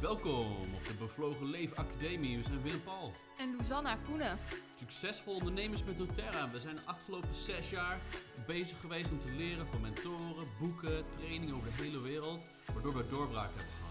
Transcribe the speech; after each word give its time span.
Welkom 0.00 0.52
op 0.74 0.84
de 0.86 0.94
Bevlogen 0.98 1.50
Leef 1.50 1.72
Academie. 1.74 2.38
We 2.38 2.44
zijn 2.44 2.62
Willem 2.62 2.82
Paul. 2.82 3.10
En 3.36 3.56
Luzanna 3.56 3.96
Koenen. 3.96 4.38
Succesvol 4.78 5.34
ondernemers 5.34 5.84
met 5.84 5.96
doTERRA. 5.96 6.50
We 6.50 6.58
zijn 6.58 6.76
de 6.76 6.82
afgelopen 6.86 7.34
zes 7.34 7.70
jaar 7.70 8.00
bezig 8.46 8.80
geweest 8.80 9.10
om 9.10 9.20
te 9.20 9.30
leren 9.30 9.66
van 9.70 9.80
mentoren, 9.80 10.46
boeken, 10.60 11.04
trainingen 11.10 11.56
over 11.56 11.70
de 11.76 11.82
hele 11.82 12.02
wereld. 12.02 12.50
Waardoor 12.72 12.96
we 12.96 13.06
doorbraak 13.06 13.50
hebben 13.54 13.74
gehad. 13.74 13.88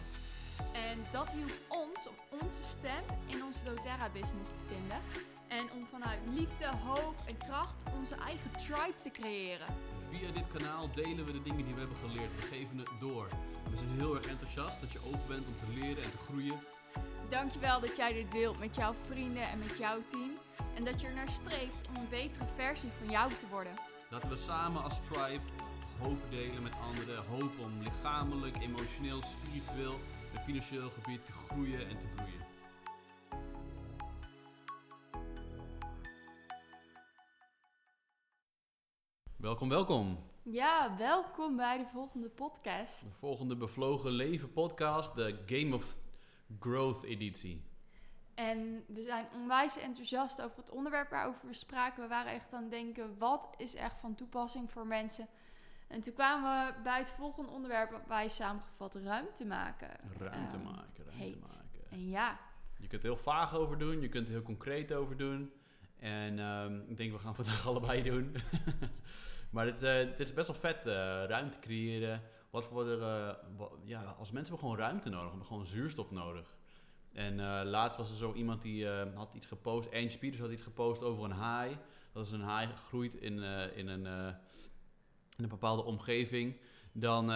En 0.73 0.99
dat 1.11 1.31
hielp 1.31 1.59
ons 1.67 2.07
om 2.07 2.39
onze 2.41 2.63
stem 2.63 3.03
in 3.25 3.43
onze 3.43 3.63
doTERRA 3.63 4.09
business 4.13 4.49
te 4.49 4.73
vinden. 4.73 4.99
En 5.47 5.71
om 5.73 5.83
vanuit 5.83 6.19
liefde, 6.29 6.65
hoop 6.85 7.15
en 7.27 7.37
kracht 7.37 7.75
onze 7.97 8.15
eigen 8.15 8.51
tribe 8.51 8.95
te 9.03 9.11
creëren. 9.11 9.86
Via 10.11 10.31
dit 10.31 10.47
kanaal 10.57 10.91
delen 10.93 11.25
we 11.25 11.31
de 11.31 11.41
dingen 11.41 11.65
die 11.65 11.73
we 11.73 11.79
hebben 11.79 11.97
geleerd. 11.97 12.35
We 12.35 12.41
geven 12.41 12.77
het 12.77 12.91
door. 12.99 13.27
We 13.69 13.77
zijn 13.77 13.89
heel 13.97 14.15
erg 14.15 14.25
enthousiast 14.25 14.81
dat 14.81 14.91
je 14.91 14.99
open 15.05 15.27
bent 15.27 15.47
om 15.47 15.57
te 15.57 15.67
leren 15.79 16.03
en 16.03 16.11
te 16.11 16.17
groeien. 16.17 16.57
Dankjewel 17.29 17.79
dat 17.79 17.95
jij 17.95 18.13
dit 18.13 18.31
deelt 18.31 18.59
met 18.59 18.75
jouw 18.75 18.93
vrienden 19.09 19.43
en 19.43 19.59
met 19.59 19.77
jouw 19.77 20.03
team. 20.05 20.33
En 20.75 20.83
dat 20.83 21.01
je 21.01 21.07
er 21.07 21.13
naar 21.13 21.29
streeft 21.29 21.87
om 21.89 21.95
een 21.95 22.09
betere 22.09 22.45
versie 22.53 22.91
van 22.99 23.09
jou 23.11 23.29
te 23.29 23.47
worden. 23.51 23.73
Laten 24.09 24.29
we 24.29 24.35
samen 24.35 24.83
als 24.83 24.99
tribe 25.11 25.41
hoop 25.99 26.19
delen 26.29 26.63
met 26.63 26.77
anderen. 26.79 27.25
Hoop 27.25 27.65
om 27.65 27.81
lichamelijk, 27.81 28.57
emotioneel, 28.57 29.21
spiritueel 29.21 29.99
en 30.33 30.41
financieel 30.41 30.89
gebied 30.89 31.25
te 31.25 31.31
groeien 31.31 31.87
en 31.87 31.97
te 31.97 32.07
bloeien. 32.15 32.45
Welkom, 39.37 39.69
welkom. 39.69 40.17
Ja, 40.43 40.97
welkom 40.97 41.55
bij 41.55 41.77
de 41.77 41.85
volgende 41.85 42.29
podcast. 42.29 43.01
De 43.01 43.09
volgende 43.19 43.55
Bevlogen 43.55 44.11
Leven 44.11 44.51
podcast, 44.53 45.15
de 45.15 45.39
Game 45.45 45.75
of 45.75 45.97
Growth 46.59 47.03
editie. 47.03 47.63
En 48.35 48.83
we 48.87 49.01
zijn 49.03 49.25
onwijs 49.33 49.77
enthousiast 49.77 50.41
over 50.41 50.57
het 50.57 50.69
onderwerp 50.71 51.09
waarover 51.09 51.47
we 51.47 51.53
spraken. 51.53 52.01
We 52.03 52.09
waren 52.09 52.31
echt 52.31 52.53
aan 52.53 52.61
het 52.61 52.71
denken, 52.71 53.17
wat 53.17 53.55
is 53.57 53.75
echt 53.75 53.99
van 53.99 54.15
toepassing 54.15 54.71
voor 54.71 54.87
mensen? 54.87 55.27
En 55.87 56.01
toen 56.01 56.13
kwamen 56.13 56.65
we 56.75 56.81
bij 56.83 56.97
het 56.99 57.11
volgende 57.11 57.51
onderwerp 57.51 57.91
wat 57.91 58.05
wij 58.07 58.29
samengevat 58.29 58.95
ruimte 58.95 59.45
maken. 59.45 59.89
Ruimte 60.17 60.55
Ehm, 60.55 60.63
maken, 60.63 61.03
ruimte 61.03 61.23
heet. 61.23 61.41
maken. 61.41 61.91
En 61.91 62.09
ja, 62.09 62.39
Je 62.79 62.87
kunt 62.87 63.03
er 63.03 63.09
heel 63.09 63.17
vaag 63.17 63.53
over 63.55 63.77
doen, 63.77 64.01
je 64.01 64.09
kunt 64.09 64.25
er 64.27 64.33
heel 64.33 64.41
concreet 64.41 64.93
over 64.93 65.17
doen. 65.17 65.51
En 65.99 66.39
ehm, 66.39 66.79
ik 66.87 66.97
denk, 66.97 67.11
we 67.11 67.19
gaan 67.19 67.35
vandaag 67.35 67.67
allebei 67.67 68.03
doen. 68.03 68.35
Maar 69.57 69.65
dit, 69.65 69.83
eh, 69.83 70.19
is 70.19 70.33
best 70.33 70.47
wel 70.47 70.55
vet, 70.55 70.85
eh, 70.85 70.93
ruimte 71.27 71.59
creëren. 71.59 72.21
Wat 72.49 72.65
voor 72.65 72.87
er, 72.87 73.01
eh, 73.01 73.35
ja, 73.83 74.01
als 74.01 74.31
mensen 74.31 74.53
hebben 74.53 74.59
gewoon 74.59 74.77
ruimte 74.77 75.09
nodig, 75.09 75.29
hebben 75.29 75.47
gewoon 75.47 75.65
zuurstof 75.65 76.11
nodig. 76.11 76.55
En 77.13 77.63
laatst 77.65 77.97
was 77.97 78.09
er 78.09 78.17
zo 78.17 78.33
iemand 78.33 78.61
die 78.61 78.87
had 78.87 79.33
iets 79.33 79.47
gepost, 79.47 79.93
Ange 79.93 80.17
Peters 80.19 80.41
had 80.41 80.51
iets 80.51 80.61
gepost 80.61 81.03
over 81.03 81.23
een 81.23 81.31
haai. 81.31 81.77
Dat 82.11 82.25
is 82.25 82.31
een 82.31 82.41
haai 82.41 82.67
groeit 82.67 83.15
in, 83.15 83.43
in, 83.75 83.87
een, 83.87 84.05
in 85.37 85.43
een 85.43 85.49
bepaalde 85.49 85.83
omgeving, 85.83 86.57
dan, 86.91 87.27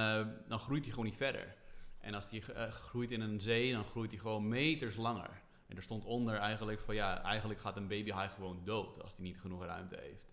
dan 0.48 0.60
groeit 0.60 0.84
hij 0.84 0.90
gewoon 0.90 1.06
niet 1.06 1.18
verder. 1.18 1.56
En 2.00 2.14
als 2.14 2.30
die 2.30 2.42
groeit 2.70 3.12
in 3.12 3.22
een 3.22 3.42
zee, 3.42 3.74
dan 3.74 3.86
groeit 3.86 4.12
hij 4.12 4.20
gewoon 4.20 4.48
meters 4.48 4.96
langer. 4.96 5.42
En 5.68 5.78
er 5.78 5.84
stond 5.84 6.06
onder 6.06 6.36
eigenlijk 6.36 6.80
van 6.80 6.96
ja, 6.96 7.24
eigenlijk 7.24 7.60
gaat 7.60 7.78
een 7.78 7.88
babyhaai 7.88 8.30
gewoon 8.30 8.62
dood 8.64 9.02
als 9.02 9.16
die 9.16 9.26
niet 9.26 9.40
genoeg 9.40 9.66
ruimte 9.66 9.98
heeft. 10.02 10.31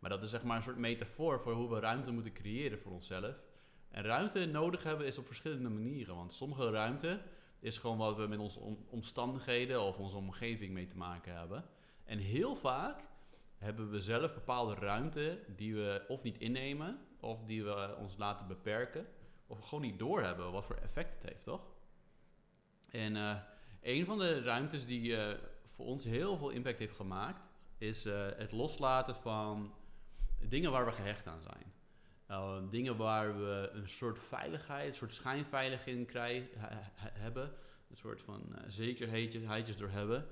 Maar 0.00 0.10
dat 0.10 0.22
is 0.22 0.30
zeg 0.30 0.42
maar 0.42 0.56
een 0.56 0.62
soort 0.62 0.76
metafoor 0.76 1.40
voor 1.40 1.52
hoe 1.52 1.70
we 1.70 1.80
ruimte 1.80 2.12
moeten 2.12 2.32
creëren 2.32 2.78
voor 2.78 2.92
onszelf. 2.92 3.42
En 3.90 4.02
ruimte 4.02 4.46
nodig 4.46 4.82
hebben 4.82 5.06
is 5.06 5.18
op 5.18 5.26
verschillende 5.26 5.68
manieren. 5.68 6.14
Want 6.14 6.32
sommige 6.32 6.70
ruimte 6.70 7.20
is 7.58 7.78
gewoon 7.78 7.98
wat 7.98 8.16
we 8.16 8.26
met 8.26 8.38
onze 8.38 8.60
om- 8.60 8.86
omstandigheden 8.88 9.82
of 9.82 9.98
onze 9.98 10.16
omgeving 10.16 10.72
mee 10.72 10.86
te 10.86 10.96
maken 10.96 11.36
hebben. 11.36 11.64
En 12.04 12.18
heel 12.18 12.56
vaak 12.56 13.00
hebben 13.58 13.90
we 13.90 14.00
zelf 14.00 14.34
bepaalde 14.34 14.74
ruimte 14.74 15.38
die 15.56 15.74
we 15.74 16.04
of 16.08 16.22
niet 16.22 16.38
innemen, 16.38 16.98
of 17.20 17.44
die 17.44 17.64
we 17.64 17.96
ons 17.98 18.16
laten 18.16 18.46
beperken, 18.46 19.06
of 19.46 19.58
we 19.58 19.64
gewoon 19.64 19.84
niet 19.84 19.98
doorhebben 19.98 20.52
wat 20.52 20.64
voor 20.64 20.76
effect 20.76 21.12
het 21.12 21.30
heeft, 21.30 21.44
toch? 21.44 21.62
En 22.90 23.16
eh, 23.16 23.36
een 23.82 24.04
van 24.04 24.18
de 24.18 24.42
ruimtes 24.42 24.86
die 24.86 25.16
eh, 25.16 25.38
voor 25.68 25.86
ons 25.86 26.04
heel 26.04 26.36
veel 26.36 26.50
impact 26.50 26.78
heeft 26.78 26.96
gemaakt, 26.96 27.42
is 27.78 28.06
eh, 28.06 28.26
het 28.36 28.52
loslaten 28.52 29.16
van 29.16 29.74
dingen 30.48 30.70
waar 30.70 30.84
we 30.84 30.92
gehecht 30.92 31.26
aan 31.26 31.40
zijn. 31.40 31.72
Uh, 32.30 32.58
dingen 32.70 32.96
waar 32.96 33.38
we 33.38 33.70
een 33.72 33.88
soort 33.88 34.18
veiligheid, 34.18 34.88
een 34.88 34.94
soort 34.94 35.14
schijnveiligheid 35.14 35.96
in 35.96 36.06
krijgen, 36.06 36.48
hebben. 36.94 37.52
Een 37.90 37.96
soort 37.96 38.22
van 38.22 38.42
uh, 38.50 38.58
zekerheidjes 38.66 39.76
door 39.76 39.90
hebben. 39.90 40.26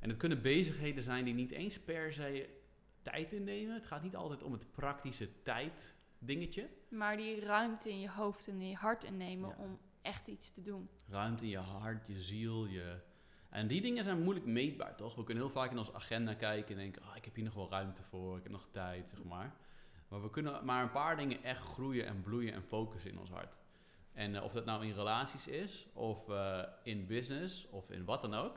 En 0.00 0.08
het 0.08 0.18
kunnen 0.18 0.42
bezigheden 0.42 1.02
zijn 1.02 1.24
die 1.24 1.34
niet 1.34 1.50
eens 1.50 1.80
per 1.80 2.12
se 2.12 2.48
tijd 3.02 3.32
innemen. 3.32 3.74
Het 3.74 3.86
gaat 3.86 4.02
niet 4.02 4.16
altijd 4.16 4.42
om 4.42 4.52
het 4.52 4.70
praktische 4.72 5.42
tijd 5.42 5.94
dingetje. 6.18 6.68
maar 6.88 7.16
die 7.16 7.40
ruimte 7.40 7.90
in 7.90 8.00
je 8.00 8.10
hoofd 8.10 8.48
en 8.48 8.60
in 8.60 8.68
je 8.68 8.76
hart 8.76 9.04
innemen 9.04 9.48
Ja. 9.48 9.56
om 9.58 9.78
echt 10.02 10.26
iets 10.26 10.50
te 10.50 10.62
doen. 10.62 10.88
Ruimte 11.08 11.44
in 11.44 11.50
je 11.50 11.58
hart, 11.58 12.06
je 12.06 12.20
ziel, 12.20 12.66
je... 12.66 12.96
En 13.54 13.66
die 13.66 13.80
dingen 13.80 14.04
zijn 14.04 14.22
moeilijk 14.22 14.46
meetbaar, 14.46 14.96
toch? 14.96 15.14
We 15.14 15.24
kunnen 15.24 15.44
heel 15.44 15.52
vaak 15.52 15.70
in 15.70 15.78
onze 15.78 15.94
agenda 15.94 16.34
kijken 16.34 16.74
en 16.74 16.80
denken... 16.80 17.02
Oh, 17.02 17.16
ik 17.16 17.24
heb 17.24 17.34
hier 17.34 17.44
nog 17.44 17.54
wel 17.54 17.70
ruimte 17.70 18.02
voor, 18.02 18.36
ik 18.36 18.42
heb 18.42 18.52
nog 18.52 18.66
tijd, 18.70 19.10
zeg 19.10 19.24
maar. 19.24 19.54
Maar 20.08 20.22
we 20.22 20.30
kunnen 20.30 20.64
maar 20.64 20.82
een 20.82 20.90
paar 20.90 21.16
dingen 21.16 21.42
echt 21.42 21.62
groeien 21.62 22.06
en 22.06 22.22
bloeien 22.22 22.52
en 22.52 22.62
focussen 22.62 23.10
in 23.10 23.18
ons 23.18 23.30
hart. 23.30 23.56
En 24.12 24.34
uh, 24.34 24.42
of 24.42 24.52
dat 24.52 24.64
nou 24.64 24.86
in 24.86 24.94
relaties 24.94 25.46
is, 25.46 25.86
of 25.92 26.28
uh, 26.28 26.62
in 26.82 27.06
business, 27.06 27.66
of 27.70 27.90
in 27.90 28.04
wat 28.04 28.22
dan 28.22 28.34
ook. 28.34 28.56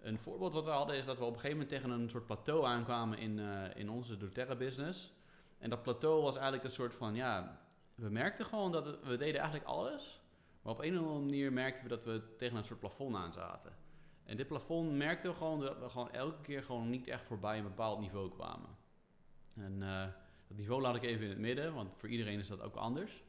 Een 0.00 0.18
voorbeeld 0.18 0.52
wat 0.52 0.64
we 0.64 0.70
hadden 0.70 0.96
is 0.96 1.04
dat 1.04 1.18
we 1.18 1.24
op 1.24 1.34
een 1.34 1.40
gegeven 1.40 1.58
moment 1.58 1.74
tegen 1.74 1.90
een 1.90 2.10
soort 2.10 2.26
plateau 2.26 2.64
aankwamen 2.64 3.18
in, 3.18 3.38
uh, 3.38 3.76
in 3.76 3.90
onze 3.90 4.16
doTERRA 4.16 4.54
business. 4.54 5.12
En 5.58 5.70
dat 5.70 5.82
plateau 5.82 6.22
was 6.22 6.34
eigenlijk 6.34 6.64
een 6.64 6.70
soort 6.70 6.94
van, 6.94 7.14
ja... 7.14 7.60
We 7.94 8.08
merkten 8.08 8.44
gewoon 8.44 8.72
dat 8.72 8.84
we 9.02 9.16
deden 9.16 9.40
eigenlijk 9.40 9.64
alles... 9.68 10.20
Maar 10.62 10.72
op 10.72 10.80
een 10.80 10.98
of 10.98 11.00
andere 11.00 11.20
manier 11.20 11.52
merkten 11.52 11.84
we 11.84 11.90
dat 11.90 12.04
we 12.04 12.34
tegen 12.36 12.56
een 12.56 12.64
soort 12.64 12.80
plafond 12.80 13.16
aan 13.16 13.32
zaten. 13.32 13.84
En 14.26 14.36
dit 14.36 14.46
plafond 14.46 14.92
merkten 14.92 15.30
we 15.30 15.36
gewoon 15.36 15.60
dat 15.60 15.78
we 15.78 15.88
gewoon 15.88 16.12
elke 16.12 16.40
keer 16.42 16.62
gewoon 16.62 16.90
niet 16.90 17.08
echt 17.08 17.24
voorbij 17.24 17.58
een 17.58 17.64
bepaald 17.64 18.00
niveau 18.00 18.30
kwamen. 18.30 18.68
En 19.54 19.72
uh, 19.80 20.04
dat 20.48 20.56
niveau 20.56 20.82
laat 20.82 20.96
ik 20.96 21.02
even 21.02 21.24
in 21.24 21.30
het 21.30 21.38
midden, 21.38 21.74
want 21.74 21.94
voor 21.96 22.08
iedereen 22.08 22.38
is 22.38 22.48
dat 22.48 22.60
ook 22.60 22.74
anders. 22.74 23.22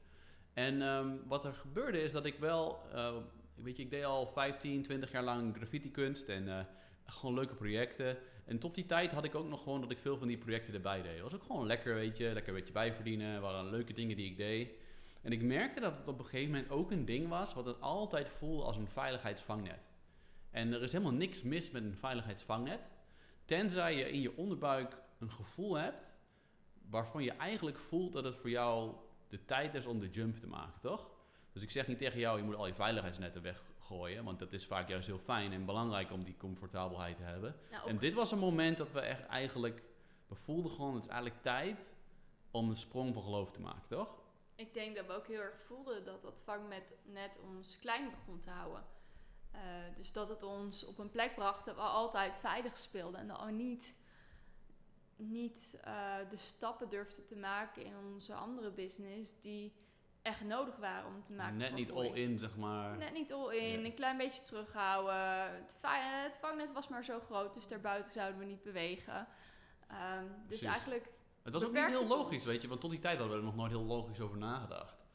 En 0.54 0.82
um, 0.82 1.22
wat 1.28 1.46
er 1.46 1.54
gebeurde 1.54 2.02
is 2.02 2.12
dat 2.12 2.26
ik 2.26 2.40
wel, 2.40 2.80
uh, 2.94 3.16
weet 3.56 3.78
je, 3.78 3.84
ik 3.84 3.90
deed 3.90 4.04
al 4.04 4.28
15, 4.28 4.82
20 4.82 5.12
jaar 5.12 5.24
lang 5.24 5.56
graffiti 5.56 5.92
kunst 5.92 6.28
en 6.28 6.48
uh, 6.48 6.60
gewoon 7.06 7.36
leuke 7.36 7.56
projecten. 7.56 8.18
En 8.46 8.60
tot 8.60 8.76
die 8.76 8.86
tijd 8.86 9.12
had 9.12 9.24
ik 9.24 9.36
ook 9.36 9.48
nog 9.48 9.64
gewoon 9.64 9.82
dat 9.82 9.92
ik 9.92 9.98
veel 9.98 10.18
van 10.18 10.28
die 10.28 10.38
projecten 10.38 10.74
erbij 10.74 11.02
deed. 11.02 11.22
Was 11.22 11.36
ook 11.36 11.44
gewoon 11.44 11.66
lekker, 11.66 11.96
weet 11.96 12.18
je, 12.18 12.34
lekker 12.34 12.54
een 12.54 12.60
beetje 12.60 12.74
bijverdienen, 12.74 13.42
waren 13.42 13.70
leuke 13.70 13.94
dingen 13.94 14.16
die 14.16 14.32
ik 14.32 14.38
deed. 14.38 14.70
En 15.22 15.32
ik 15.32 15.42
merkte 15.42 15.80
dat 15.80 15.98
het 15.98 16.08
op 16.08 16.20
een 16.20 16.26
gegeven 16.26 16.52
moment 16.52 16.72
ook 16.72 16.92
een 16.92 17.06
ding 17.06 17.28
was 17.28 17.54
wat 17.54 17.66
het 17.66 17.82
altijd 17.82 18.30
voelde 18.30 18.64
als 18.64 18.78
een 18.78 18.88
veiligheidsvangnet. 18.88 19.87
En 20.52 20.74
er 20.74 20.84
is 20.84 20.92
helemaal 20.92 21.14
niks 21.14 21.44
mis 21.44 21.72
met 21.72 21.84
een 21.84 21.96
veiligheidsvangnet, 21.96 22.80
tenzij 23.46 23.96
je 23.96 24.12
in 24.12 24.22
je 24.22 24.38
onderbuik 24.38 24.98
een 25.20 25.32
gevoel 25.32 25.76
hebt 25.76 26.16
waarvan 26.90 27.24
je 27.24 27.32
eigenlijk 27.32 27.78
voelt 27.78 28.14
dat 28.14 28.24
het 28.24 28.36
voor 28.36 28.50
jou 28.50 28.96
de 29.28 29.46
tijd 29.46 29.74
is 29.74 29.86
om 29.86 30.00
de 30.00 30.10
jump 30.10 30.38
te 30.38 30.48
maken, 30.48 30.82
toch? 30.82 31.10
Dus 31.54 31.64
ik 31.64 31.72
zeg 31.72 31.88
niet 31.88 31.98
tegen 31.98 32.20
jou, 32.20 32.38
je 32.38 32.44
moet 32.44 32.56
al 32.56 32.68
je 32.68 32.74
veiligheidsnetten 32.74 33.42
weggooien, 33.42 34.24
want 34.24 34.40
dat 34.40 34.54
is 34.54 34.66
vaak 34.66 34.90
juist 34.90 35.08
heel 35.08 35.20
fijn 35.20 35.52
en 35.52 35.66
belangrijk 35.66 36.12
om 36.12 36.24
die 36.24 36.38
comfortabelheid 36.38 37.18
te 37.18 37.24
hebben. 37.24 37.56
Nou, 37.72 37.90
en 37.90 37.98
dit 37.98 38.14
was 38.14 38.32
een 38.32 38.40
moment 38.40 38.78
dat 38.78 38.92
we 38.92 39.00
echt 39.00 39.26
eigenlijk, 39.26 39.84
we 40.28 40.36
voelden 40.36 40.72
gewoon, 40.72 40.94
het 40.94 41.04
is 41.04 41.10
eigenlijk 41.10 41.42
tijd 41.42 41.86
om 42.52 42.70
een 42.70 42.78
sprong 42.78 43.14
van 43.14 43.24
geloof 43.24 43.52
te 43.52 43.62
maken, 43.62 43.88
toch? 43.88 44.18
Ik 44.56 44.74
denk 44.74 44.96
dat 44.96 45.06
we 45.06 45.14
ook 45.14 45.28
heel 45.28 45.42
erg 45.42 45.60
voelden 45.66 46.06
dat 46.06 46.22
dat 46.22 46.42
vangnet 46.44 46.94
net 47.04 47.40
ons 47.44 47.80
klein 47.80 48.10
begon 48.10 48.40
te 48.40 48.50
houden. 48.50 48.84
Uh, 49.56 49.62
dus 49.96 50.12
dat 50.12 50.30
het 50.30 50.44
ons 50.44 50.86
op 50.86 50.98
een 51.00 51.10
plek 51.10 51.36
bracht 51.36 51.66
dat 51.66 51.76
we 51.76 51.82
altijd 51.82 52.38
veilig 52.38 52.78
speelden. 52.78 53.20
En 53.20 53.28
dat 53.28 53.46
we 53.46 53.52
niet, 53.52 53.96
niet 55.16 55.80
uh, 55.88 56.16
de 56.30 56.38
stappen 56.38 56.90
durfden 56.90 57.26
te 57.26 57.36
maken 57.36 57.84
in 57.86 57.94
onze 58.14 58.34
andere 58.34 58.72
business 58.72 59.40
die 59.40 59.74
echt 60.22 60.44
nodig 60.44 60.76
waren 60.76 61.08
om 61.16 61.24
te 61.24 61.34
maken. 61.34 61.58
Net 61.58 61.74
niet 61.74 61.92
all 61.92 62.12
in, 62.14 62.38
zeg 62.38 62.56
maar. 62.58 62.98
Net 62.98 63.14
niet 63.14 63.34
all 63.34 63.56
in, 63.56 63.80
Ja. 63.80 63.86
een 63.86 63.94
klein 63.94 64.18
beetje 64.18 64.42
terughouden. 64.44 65.16
Het, 65.56 65.78
het 65.82 66.38
vangnet 66.38 66.72
was 66.72 66.88
maar 66.88 67.04
zo 67.04 67.20
groot, 67.20 67.54
dus 67.54 67.68
daarbuiten 67.68 68.12
zouden 68.12 68.40
we 68.40 68.46
niet 68.46 68.64
bewegen. 68.64 69.28
Um, 69.92 70.32
dus 70.48 70.64
eigenlijk 70.64 71.10
Het 71.44 71.54
was 71.54 71.64
ook 71.64 71.74
niet 71.74 71.86
heel 71.86 72.08
logisch, 72.08 72.36
ons. 72.36 72.46
weet 72.46 72.62
je, 72.62 72.68
want 72.68 72.82
tot 72.82 72.90
die 72.92 73.00
tijd 73.00 73.18
hadden 73.18 73.36
we 73.36 73.42
er 73.42 73.48
nog 73.50 73.56
nooit 73.56 73.72
heel 73.72 73.84
logisch 73.84 74.20
over 74.20 74.38
nagedacht. 74.38 75.06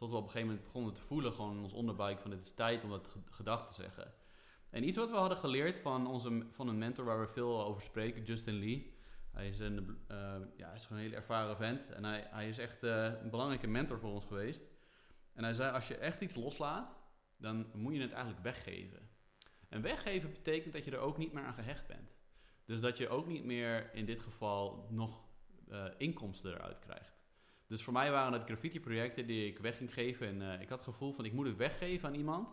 Tot 0.00 0.10
we 0.10 0.16
op 0.16 0.22
een 0.24 0.30
gegeven 0.30 0.48
moment 0.48 0.66
begonnen 0.66 0.94
te 0.94 1.00
voelen, 1.00 1.32
gewoon 1.32 1.56
in 1.56 1.62
ons 1.62 1.72
onderbuik, 1.72 2.20
van 2.20 2.30
het 2.30 2.40
is 2.40 2.54
tijd 2.54 2.84
om 2.84 2.90
dat 2.90 3.06
ge- 3.06 3.18
gedag 3.30 3.68
te 3.68 3.74
zeggen. 3.74 4.12
En 4.70 4.88
iets 4.88 4.96
wat 4.96 5.10
we 5.10 5.16
hadden 5.16 5.38
geleerd 5.38 5.78
van, 5.80 6.06
onze, 6.06 6.46
van 6.50 6.68
een 6.68 6.78
mentor 6.78 7.04
waar 7.04 7.20
we 7.20 7.26
veel 7.26 7.64
over 7.64 7.82
spreken, 7.82 8.22
Justin 8.22 8.54
Lee. 8.58 8.94
Hij 9.32 9.48
is 9.48 9.58
een, 9.58 9.98
eh, 10.08 10.16
ja, 10.56 10.66
hij 10.66 10.76
is 10.76 10.82
gewoon 10.84 10.98
een 10.98 11.04
hele 11.04 11.16
ervaren 11.16 11.56
vent 11.56 11.90
en 11.90 12.04
hij, 12.04 12.26
hij 12.30 12.48
is 12.48 12.58
echt 12.58 12.82
eh, 12.82 13.04
een 13.04 13.30
belangrijke 13.30 13.66
mentor 13.66 13.98
voor 13.98 14.10
ons 14.10 14.24
geweest. 14.24 14.62
En 15.34 15.44
hij 15.44 15.54
zei, 15.54 15.72
als 15.72 15.88
je 15.88 15.96
echt 15.96 16.20
iets 16.20 16.34
loslaat, 16.34 16.96
dan 17.36 17.70
moet 17.74 17.94
je 17.94 18.00
het 18.00 18.12
eigenlijk 18.12 18.42
weggeven. 18.42 19.08
En 19.68 19.82
weggeven 19.82 20.30
betekent 20.30 20.72
dat 20.72 20.84
je 20.84 20.90
er 20.90 20.98
ook 20.98 21.16
niet 21.18 21.32
meer 21.32 21.44
aan 21.44 21.54
gehecht 21.54 21.86
bent. 21.86 22.16
Dus 22.64 22.80
dat 22.80 22.98
je 22.98 23.08
ook 23.08 23.26
niet 23.26 23.44
meer 23.44 23.94
in 23.94 24.04
dit 24.04 24.20
geval 24.20 24.86
nog 24.90 25.24
uh, 25.68 25.84
inkomsten 25.96 26.52
eruit 26.52 26.78
krijgt. 26.78 27.19
Dus 27.70 27.82
voor 27.82 27.92
mij 27.92 28.10
waren 28.10 28.32
het 28.32 28.44
graffiti-projecten 28.44 29.26
die 29.26 29.46
ik 29.46 29.58
weg 29.58 29.76
ging 29.76 29.92
geven. 29.92 30.26
En 30.26 30.40
uh, 30.40 30.60
ik 30.60 30.68
had 30.68 30.78
het 30.78 30.88
gevoel 30.88 31.12
van 31.12 31.24
ik 31.24 31.32
moet 31.32 31.46
het 31.46 31.56
weggeven 31.56 32.08
aan 32.08 32.14
iemand. 32.14 32.48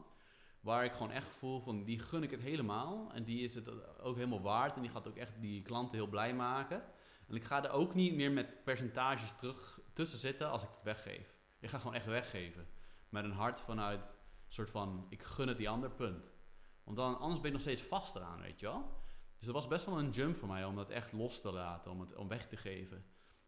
Waar 0.59 0.85
ik 0.85 0.93
gewoon 0.93 1.11
echt 1.11 1.27
gevoel 1.27 1.59
van 1.59 1.83
die 1.83 1.99
gun 1.99 2.23
ik 2.23 2.31
het 2.31 2.41
helemaal. 2.41 3.11
En 3.13 3.23
die 3.23 3.43
is 3.43 3.55
het 3.55 3.99
ook 3.99 4.15
helemaal 4.15 4.41
waard. 4.41 4.75
En 4.75 4.81
die 4.81 4.91
gaat 4.91 5.07
ook 5.07 5.15
echt 5.15 5.41
die 5.41 5.61
klanten 5.61 5.97
heel 5.97 6.07
blij 6.07 6.33
maken. 6.33 6.83
En 7.27 7.35
ik 7.35 7.43
ga 7.43 7.63
er 7.63 7.71
ook 7.71 7.93
niet 7.93 8.13
meer 8.13 8.31
met 8.31 8.63
percentages 8.63 9.35
terug 9.35 9.79
tussen 9.93 10.19
zitten 10.19 10.49
als 10.49 10.63
ik 10.63 10.69
het 10.73 10.83
weggeef. 10.83 11.35
Ik 11.59 11.69
ga 11.69 11.77
gewoon 11.77 11.95
echt 11.95 12.05
weggeven. 12.05 12.67
Met 13.09 13.23
een 13.23 13.31
hart 13.31 13.61
vanuit 13.61 14.01
een 14.01 14.53
soort 14.53 14.69
van 14.69 15.05
ik 15.09 15.23
gun 15.23 15.47
het 15.47 15.57
die 15.57 15.69
ander 15.69 15.91
punt. 15.91 16.31
Want 16.83 16.97
dan, 16.97 17.19
anders 17.19 17.39
ben 17.39 17.49
je 17.49 17.55
nog 17.55 17.65
steeds 17.65 17.81
vast 17.81 18.15
eraan, 18.15 18.41
weet 18.41 18.59
je 18.59 18.65
wel. 18.65 19.01
Dus 19.37 19.45
dat 19.45 19.55
was 19.55 19.67
best 19.67 19.85
wel 19.85 19.99
een 19.99 20.09
jump 20.09 20.35
voor 20.35 20.47
mij 20.47 20.65
om 20.65 20.75
dat 20.75 20.89
echt 20.89 21.13
los 21.13 21.41
te 21.41 21.51
laten, 21.51 21.91
om 21.91 21.99
het 21.99 22.15
om 22.15 22.27
weg 22.27 22.47
te 22.47 22.57
geven. 22.57 23.05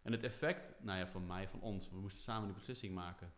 En 0.10 0.16
het 0.16 0.24
effect, 0.24 0.84
nou 0.84 1.00
ja, 1.00 1.08
van 1.08 1.28
mij, 1.28 1.48
van 1.48 1.62
ons, 1.62 1.90
we 1.90 1.98
moesten 1.98 2.24
samen 2.24 2.46
die 2.46 2.54
beslissing 2.54 2.94
maken. 2.94 3.34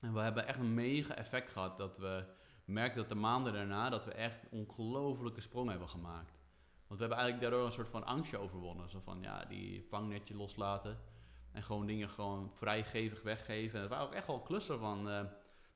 En 0.00 0.12
we 0.12 0.20
hebben 0.20 0.46
echt 0.46 0.58
een 0.58 0.74
mega 0.74 1.14
effect 1.14 1.50
gehad 1.50 1.78
dat 1.78 1.98
we 1.98 2.24
merkten 2.64 3.00
dat 3.00 3.08
de 3.08 3.14
maanden 3.14 3.52
daarna 3.52 3.90
dat 3.90 4.04
we 4.04 4.12
echt 4.12 4.48
ongelofelijke 4.50 5.40
sprong 5.40 5.70
hebben 5.70 5.88
gemaakt. 5.88 6.38
Want 6.86 7.00
we 7.00 7.06
hebben 7.06 7.16
eigenlijk 7.16 7.40
daardoor 7.40 7.66
een 7.66 7.72
soort 7.72 7.88
van 7.88 8.04
angstje 8.04 8.38
overwonnen. 8.38 8.90
Zo 8.90 9.00
van, 9.00 9.22
ja, 9.22 9.44
die 9.44 9.86
vangnetje 9.88 10.36
loslaten. 10.36 10.98
En 11.52 11.62
gewoon 11.62 11.86
dingen 11.86 12.08
gewoon 12.08 12.50
vrijgevig 12.54 13.22
weggeven. 13.22 13.74
En 13.74 13.80
het 13.80 13.90
waren 13.90 14.06
ook 14.06 14.14
echt 14.14 14.26
wel 14.26 14.40
klussen 14.40 14.78
van 14.78 15.08
uh, 15.08 15.20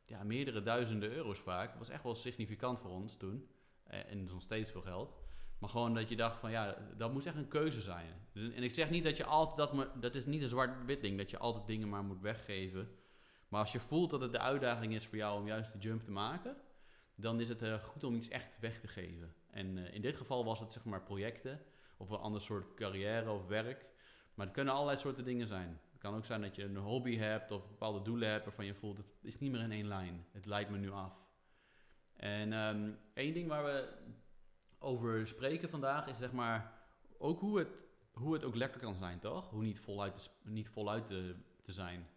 ja, 0.05 0.23
meerdere 0.23 0.63
duizenden 0.63 1.11
euro's 1.13 1.39
vaak. 1.39 1.69
Dat 1.69 1.79
was 1.79 1.89
echt 1.89 2.03
wel 2.03 2.15
significant 2.15 2.79
voor 2.79 2.91
ons 2.91 3.17
toen. 3.17 3.49
Uh, 3.91 4.11
en 4.11 4.25
nog 4.25 4.43
steeds 4.43 4.71
veel 4.71 4.83
geld. 4.83 5.15
Maar 5.59 5.71
gewoon 5.71 5.95
dat 5.95 6.09
je 6.09 6.17
dacht 6.17 6.39
van 6.41 6.51
ja, 6.51 6.77
dat 6.97 7.13
moet 7.13 7.27
echt 7.27 7.37
een 7.37 7.49
keuze 7.49 7.81
zijn. 7.81 8.29
Dus, 8.33 8.55
en 8.55 8.63
ik 8.63 8.75
zeg 8.75 8.91
niet 8.91 9.05
dat 9.05 9.17
je 9.17 9.25
altijd 9.25 9.57
dat, 9.57 9.73
maar 9.73 10.01
dat 10.01 10.15
is 10.15 10.27
niet 10.27 10.43
een 10.43 10.49
zwart-wit 10.49 11.01
ding, 11.01 11.19
dat 11.19 11.31
je 11.31 11.39
altijd 11.39 11.67
dingen 11.67 11.89
maar 11.89 12.05
moet 12.05 12.21
weggeven. 12.21 12.89
Maar 13.49 13.61
als 13.61 13.73
je 13.73 13.81
voelt 13.81 14.11
dat 14.11 14.21
het 14.21 14.33
de 14.33 14.39
uitdaging 14.39 14.95
is 14.95 15.07
voor 15.07 15.19
jou 15.19 15.41
om 15.41 15.47
juist 15.47 15.73
de 15.73 15.79
jump 15.79 16.03
te 16.03 16.11
maken, 16.11 16.57
dan 17.15 17.41
is 17.41 17.49
het 17.49 17.63
uh, 17.63 17.83
goed 17.83 18.05
om 18.05 18.15
iets 18.15 18.29
echt 18.29 18.59
weg 18.61 18.81
te 18.81 18.89
geven. 18.89 19.35
En 19.51 19.77
uh, 19.77 19.95
in 19.95 20.01
dit 20.01 20.17
geval 20.17 20.45
was 20.45 20.61
het 20.61 20.73
zeg 20.73 20.85
maar 20.85 21.03
projecten 21.03 21.61
of 21.97 22.11
een 22.11 22.19
ander 22.19 22.41
soort 22.41 22.75
carrière 22.75 23.31
of 23.31 23.47
werk. 23.47 23.87
Maar 24.35 24.47
het 24.47 24.55
kunnen 24.55 24.75
allerlei 24.75 24.99
soorten 24.99 25.25
dingen 25.25 25.47
zijn. 25.47 25.81
Het 25.91 26.01
kan 26.01 26.15
ook 26.15 26.25
zijn 26.25 26.41
dat 26.41 26.57
je 26.57 26.65
een 26.65 26.77
hobby 26.77 27.17
hebt 27.17 27.51
of 27.51 27.69
bepaalde 27.69 28.03
doelen 28.03 28.29
hebt 28.29 28.45
waarvan 28.45 28.65
je 28.65 28.75
voelt 28.75 28.97
het 28.97 29.07
is 29.23 29.39
niet 29.39 29.51
meer 29.51 29.61
in 29.61 29.73
één 29.73 29.89
lijn. 29.89 30.27
Het 30.33 30.47
leidt 30.47 30.71
me 30.71 30.79
nu 30.79 30.91
af. 30.91 31.13
En 32.17 32.53
um, 32.53 32.99
één 33.15 33.35
ding 33.35 33.49
waar 33.49 33.65
we 33.65 33.89
over 34.79 35.29
spreken 35.29 35.71
vandaag 35.71 36.07
is 36.07 36.19
zeg 36.19 36.33
maar 36.33 36.73
ook 37.19 37.41
hoe 37.41 37.59
het, 37.59 37.69
hoe 38.13 38.33
het 38.33 38.45
ook 38.45 38.55
lekker 38.55 38.81
kan 38.81 38.95
zijn, 38.95 39.19
toch? 39.19 39.51
Hoe 39.51 39.63
niet 39.63 39.81
voluit 39.81 40.17
te, 40.17 40.51
niet 40.51 40.71
voluit 40.71 41.07
te, 41.07 41.35
te 41.63 41.73
zijn. 41.73 42.09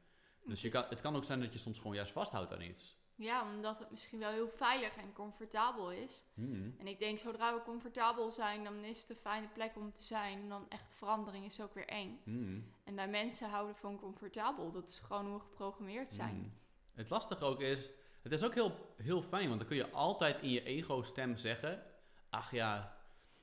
Dus 0.45 0.61
je 0.61 0.69
kan, 0.69 0.83
het 0.89 1.01
kan 1.01 1.15
ook 1.15 1.23
zijn 1.23 1.39
dat 1.39 1.53
je 1.53 1.59
soms 1.59 1.77
gewoon 1.77 1.95
juist 1.95 2.11
vasthoudt 2.11 2.53
aan 2.53 2.61
iets. 2.61 2.97
Ja, 3.15 3.53
omdat 3.55 3.79
het 3.79 3.91
misschien 3.91 4.19
wel 4.19 4.31
heel 4.31 4.49
veilig 4.49 4.95
en 4.95 5.13
comfortabel 5.13 5.91
is. 5.91 6.23
Hmm. 6.33 6.75
En 6.77 6.87
ik 6.87 6.99
denk, 6.99 7.19
zodra 7.19 7.53
we 7.53 7.61
comfortabel 7.61 8.31
zijn, 8.31 8.63
dan 8.63 8.83
is 8.83 9.01
het 9.01 9.09
een 9.09 9.15
fijne 9.15 9.47
plek 9.47 9.75
om 9.75 9.93
te 9.93 10.03
zijn. 10.03 10.39
En 10.39 10.49
dan 10.49 10.65
echt 10.69 10.93
verandering 10.93 11.45
is 11.45 11.61
ook 11.61 11.73
weer 11.73 11.87
eng. 11.87 12.19
Hmm. 12.23 12.73
En 12.83 12.95
bij 12.95 13.07
mensen 13.07 13.49
houden 13.49 13.75
van 13.75 13.99
comfortabel. 13.99 14.71
Dat 14.71 14.89
is 14.89 14.99
gewoon 14.99 15.25
hoe 15.25 15.37
we 15.37 15.43
geprogrammeerd 15.43 16.13
zijn. 16.13 16.35
Hmm. 16.35 16.53
Het 16.93 17.09
lastige 17.09 17.45
ook 17.45 17.61
is, 17.61 17.89
het 18.21 18.31
is 18.31 18.43
ook 18.43 18.53
heel, 18.53 18.93
heel 18.97 19.21
fijn, 19.21 19.47
want 19.47 19.59
dan 19.59 19.69
kun 19.69 19.77
je 19.77 19.89
altijd 19.89 20.41
in 20.41 20.49
je 20.49 20.63
ego-stem 20.63 21.37
zeggen: 21.37 21.83
Ach 22.29 22.51
ja, 22.51 22.97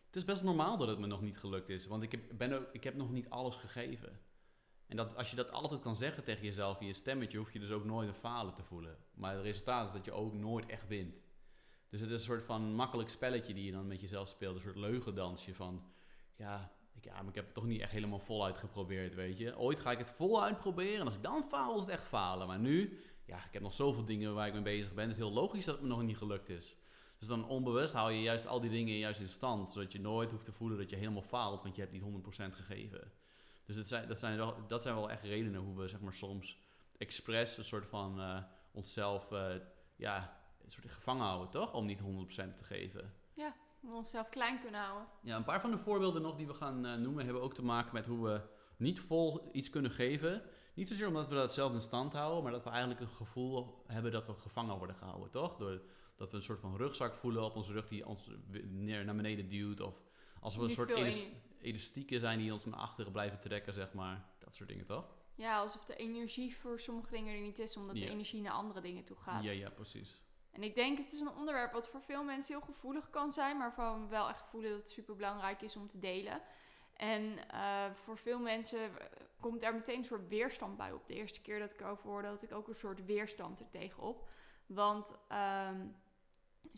het 0.07 0.17
is 0.17 0.25
best 0.25 0.43
normaal 0.43 0.77
dat 0.77 0.89
het 0.89 0.99
me 0.99 1.07
nog 1.07 1.21
niet 1.21 1.39
gelukt 1.39 1.69
is, 1.69 1.87
want 1.87 2.03
ik 2.03 2.11
heb, 2.11 2.21
ben 2.33 2.53
ook, 2.53 2.69
ik 2.73 2.85
heb 2.85 2.95
nog 2.95 3.11
niet 3.11 3.31
alles 3.31 3.57
gegeven. 3.57 4.21
En 4.87 4.97
dat, 4.97 5.17
als 5.17 5.31
je 5.31 5.37
dat 5.37 5.53
altijd 5.53 5.81
kan 5.81 5.97
zeggen 5.97 6.25
tegen 6.25 6.45
jezelf 6.45 6.81
in 6.81 6.87
je 6.87 6.93
stemmetje, 6.93 7.39
hoef 7.39 7.53
je 7.53 7.59
dus 7.59 7.71
ook 7.71 7.85
nooit 7.85 8.09
een 8.09 8.15
falen 8.15 8.55
te 8.55 8.63
voelen. 8.63 8.97
Maar 9.15 9.35
het 9.35 9.43
resultaat 9.43 9.87
is 9.87 9.93
dat 9.93 10.05
je 10.05 10.13
ook 10.13 10.33
nooit 10.33 10.67
echt 10.67 10.87
wint. 10.87 11.25
Dus 11.89 12.01
het 12.01 12.11
is 12.11 12.17
een 12.17 12.25
soort 12.25 12.45
van 12.45 12.75
makkelijk 12.75 13.09
spelletje 13.09 13.55
die 13.55 13.65
je 13.65 13.73
dan 13.73 13.87
met 13.87 14.01
jezelf 14.01 14.29
speelt. 14.29 14.57
Een 14.57 14.63
soort 14.63 14.77
leugendansje 14.77 15.55
van, 15.55 15.83
ja, 16.37 16.73
ik, 16.95 17.05
ja, 17.05 17.15
maar 17.15 17.29
ik 17.29 17.35
heb 17.35 17.45
het 17.45 17.55
toch 17.55 17.67
niet 17.67 17.81
echt 17.81 17.93
helemaal 17.93 18.19
voluit 18.19 18.59
geprobeerd, 18.59 19.15
weet 19.15 19.39
je. 19.39 19.59
Ooit 19.59 19.81
ga 19.81 19.91
ik 19.91 19.99
het 19.99 20.11
voluit 20.11 20.59
proberen 20.59 21.01
en 21.01 21.05
als 21.05 21.15
ik 21.15 21.23
dan 21.23 21.43
faal, 21.43 21.77
is 21.77 21.83
het 21.83 21.91
echt 21.91 22.05
falen. 22.05 22.47
Maar 22.47 22.59
nu, 22.59 23.01
ja, 23.25 23.37
ik 23.37 23.53
heb 23.53 23.63
nog 23.63 23.75
zoveel 23.75 24.05
dingen 24.05 24.35
waar 24.35 24.47
ik 24.47 24.53
mee 24.53 24.63
bezig 24.63 24.95
ben. 24.95 25.09
Het 25.09 25.13
is 25.13 25.23
heel 25.25 25.33
logisch 25.33 25.65
dat 25.65 25.75
het 25.75 25.83
me 25.83 25.89
nog 25.89 26.03
niet 26.03 26.17
gelukt 26.17 26.49
is. 26.49 26.77
Dus 27.19 27.29
dan 27.29 27.49
onbewust 27.49 27.93
hou 27.93 28.13
je 28.13 28.23
juist 28.23 28.47
al 28.47 28.61
die 28.61 28.71
dingen 28.71 28.99
juist 28.99 29.21
in 29.21 29.29
stand, 29.29 29.73
zodat 29.73 29.93
je 29.93 30.01
nooit 30.01 30.31
hoeft 30.31 30.45
te 30.45 30.53
voelen 30.53 30.79
dat 30.79 30.91
je 30.91 30.97
helemaal 30.97 31.23
faalt, 31.23 31.63
want 31.63 31.75
je 31.75 31.81
hebt 31.81 31.93
niet 31.93 32.03
100% 32.03 32.53
gegeven. 32.53 33.13
Dus 33.65 33.77
dat 33.77 33.89
zijn, 33.89 34.09
dat, 34.09 34.19
zijn 34.19 34.37
wel, 34.37 34.67
dat 34.67 34.83
zijn 34.83 34.95
wel 34.95 35.11
echt 35.11 35.23
redenen 35.23 35.61
hoe 35.61 35.77
we 35.77 35.89
zeg 35.89 36.01
maar, 36.01 36.15
soms 36.15 36.59
expres 36.99 37.57
een 37.57 37.65
soort 37.65 37.87
van 37.87 38.21
uh, 38.21 38.43
onszelf 38.73 39.31
uh, 39.31 39.55
ja, 39.97 40.41
een 40.65 40.73
soort 40.73 40.93
gevangen 40.93 41.27
houden, 41.27 41.51
toch? 41.51 41.75
Om 41.75 41.87
niet 41.87 42.01
100% 42.01 42.05
te 42.35 42.65
geven. 42.65 43.15
Ja, 43.33 43.55
om 43.83 43.95
onszelf 43.95 44.29
klein 44.29 44.61
kunnen 44.61 44.81
houden. 44.81 45.09
Ja, 45.23 45.37
een 45.37 45.45
paar 45.45 45.61
van 45.61 45.71
de 45.71 45.79
voorbeelden 45.79 46.23
nog 46.23 46.37
die 46.37 46.47
we 46.47 46.55
gaan 46.55 46.87
uh, 46.87 46.95
noemen 46.95 47.25
hebben 47.25 47.43
ook 47.43 47.55
te 47.55 47.65
maken 47.65 47.95
met 47.95 48.07
hoe 48.07 48.25
we 48.25 48.41
niet 48.77 49.01
vol 49.01 49.49
iets 49.53 49.71
kunnen 49.71 49.91
geven. 49.91 50.43
Niet 50.75 50.89
zozeer 50.89 51.07
omdat 51.07 51.29
we 51.29 51.35
dat 51.35 51.55
zelf 51.55 51.73
in 51.73 51.81
stand 51.81 52.13
houden, 52.13 52.43
maar 52.43 52.53
dat 52.53 52.65
we 52.65 52.71
eigenlijk 52.71 53.01
een 53.01 53.09
gevoel 53.09 53.83
hebben 53.87 54.13
dat 54.13 54.27
we 54.27 54.35
gevangen 54.35 54.79
worden 54.79 54.97
gehouden, 54.97 55.31
toch? 55.31 55.57
Door, 55.57 55.83
dat 56.17 56.31
we 56.31 56.37
een 56.37 56.43
soort 56.43 56.61
van 56.61 56.77
rugzak 56.77 57.15
voelen 57.15 57.45
op 57.45 57.57
onze 57.57 57.73
rug 57.73 57.89
die 57.89 58.07
ons 58.07 58.31
neer 58.65 59.05
naar 59.05 59.17
beneden 59.17 59.49
duwt. 59.49 59.81
Of 59.81 60.03
als 60.41 60.57
we 60.57 60.63
een 60.63 60.71
soort 60.71 60.93
elastieken 61.61 62.21
zijn 62.21 62.39
die 62.39 62.53
ons 62.53 62.65
naar 62.65 62.79
achteren 62.79 63.13
blijven 63.13 63.41
trekken, 63.41 63.75
zeg 63.75 63.93
maar. 63.93 64.25
Dat 64.39 64.55
soort 64.55 64.69
dingen, 64.69 64.87
toch? 64.87 65.15
Ja, 65.35 65.59
alsof 65.59 65.85
de 65.85 65.97
energie 65.97 66.57
voor 66.57 66.81
sommige 66.81 67.11
dingen 67.11 67.35
er 67.35 67.41
niet 67.41 67.59
is, 67.59 67.77
omdat 67.77 67.95
de 67.95 68.09
energie 68.09 68.41
naar 68.41 68.53
andere 68.53 68.81
dingen 68.81 69.05
toe 69.05 69.17
gaat. 69.17 69.43
Ja, 69.43 69.51
ja, 69.51 69.71
precies. 69.71 70.21
En 70.51 70.63
ik 70.63 70.75
denk, 70.75 70.99
het 70.99 71.13
is 71.13 71.21
een 71.21 71.35
onderwerp 71.37 71.73
wat 71.73 71.89
voor 71.89 72.03
veel 72.03 72.25
mensen 72.25 72.57
heel 72.57 72.65
gevoelig 72.65 73.11
kan 73.11 73.33
zijn, 73.33 73.57
maar 73.57 73.75
waarvan 73.77 74.03
we 74.03 74.09
wel 74.09 74.29
echt 74.29 74.45
voelen 74.49 74.71
dat 74.71 74.81
het 74.81 74.91
super 74.91 75.17
belangrijk 75.17 75.63
is 75.63 75.77
om 75.77 75.89
te 75.89 75.99
delen. 75.99 76.41
En 76.97 77.23
uh, 77.55 77.85
voor 77.95 78.19
veel 78.19 78.39
mensen 78.39 78.91
komt 79.41 79.63
er 79.63 79.75
meteen 79.75 79.99
een 79.99 80.05
soort 80.05 80.29
weerstand 80.29 80.77
bij 80.77 80.93
op. 80.93 81.07
De 81.07 81.15
eerste 81.15 81.41
keer 81.41 81.59
dat 81.59 81.73
ik 81.73 81.83
over 81.83 82.05
hoorde, 82.05 82.29
had 82.29 82.43
ik 82.43 82.53
ook 82.53 82.69
een 82.69 82.75
soort 82.75 83.05
weerstand 83.05 83.61
er 83.61 83.69
tegenop. 83.71 84.29
Want 84.67 85.11
um, 85.11 85.95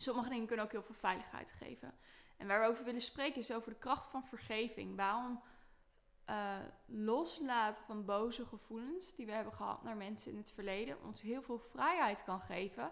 sommige 0.01 0.29
dingen 0.29 0.47
kunnen 0.47 0.65
ook 0.65 0.71
heel 0.71 0.83
veel 0.83 0.95
veiligheid 0.95 1.51
geven. 1.51 1.93
En 2.37 2.47
waar 2.47 2.59
we 2.59 2.67
over 2.67 2.83
willen 2.83 3.01
spreken 3.01 3.39
is 3.39 3.53
over 3.53 3.71
de 3.71 3.79
kracht 3.79 4.07
van 4.07 4.23
vergeving. 4.23 4.95
Waarom 4.95 5.41
uh, 6.29 6.57
loslaten 6.85 7.83
van 7.83 8.05
boze 8.05 8.45
gevoelens 8.45 9.15
die 9.15 9.25
we 9.25 9.31
hebben 9.31 9.53
gehad 9.53 9.83
naar 9.83 9.97
mensen 9.97 10.31
in 10.31 10.37
het 10.37 10.51
verleden 10.51 11.03
ons 11.03 11.21
heel 11.21 11.41
veel 11.41 11.59
vrijheid 11.59 12.23
kan 12.23 12.41
geven. 12.41 12.91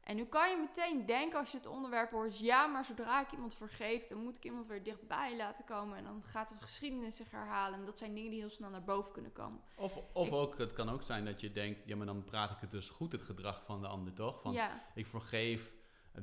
En 0.00 0.16
nu 0.16 0.24
kan 0.24 0.50
je 0.50 0.56
meteen 0.56 1.06
denken 1.06 1.38
als 1.38 1.50
je 1.50 1.56
het 1.56 1.66
onderwerp 1.66 2.10
hoort, 2.10 2.38
ja, 2.38 2.66
maar 2.66 2.84
zodra 2.84 3.20
ik 3.20 3.32
iemand 3.32 3.54
vergeef, 3.56 4.06
dan 4.06 4.18
moet 4.18 4.36
ik 4.36 4.44
iemand 4.44 4.66
weer 4.66 4.82
dichtbij 4.82 5.36
laten 5.36 5.64
komen. 5.64 5.96
En 5.96 6.04
dan 6.04 6.22
gaat 6.26 6.48
de 6.48 6.54
geschiedenis 6.58 7.16
zich 7.16 7.30
herhalen. 7.30 7.78
En 7.78 7.84
dat 7.84 7.98
zijn 7.98 8.14
dingen 8.14 8.30
die 8.30 8.40
heel 8.40 8.50
snel 8.50 8.70
naar 8.70 8.84
boven 8.84 9.12
kunnen 9.12 9.32
komen. 9.32 9.60
Of, 9.76 9.96
of 10.12 10.32
ook, 10.32 10.58
het 10.58 10.72
kan 10.72 10.90
ook 10.90 11.02
zijn 11.02 11.24
dat 11.24 11.40
je 11.40 11.52
denkt, 11.52 11.80
ja, 11.84 11.96
maar 11.96 12.06
dan 12.06 12.24
praat 12.24 12.50
ik 12.50 12.56
het 12.60 12.70
dus 12.70 12.88
goed, 12.88 13.12
het 13.12 13.22
gedrag 13.22 13.64
van 13.64 13.80
de 13.80 13.86
ander, 13.86 14.12
toch? 14.12 14.40
Van, 14.40 14.52
ja. 14.52 14.82
ik 14.94 15.06
vergeef, 15.06 15.72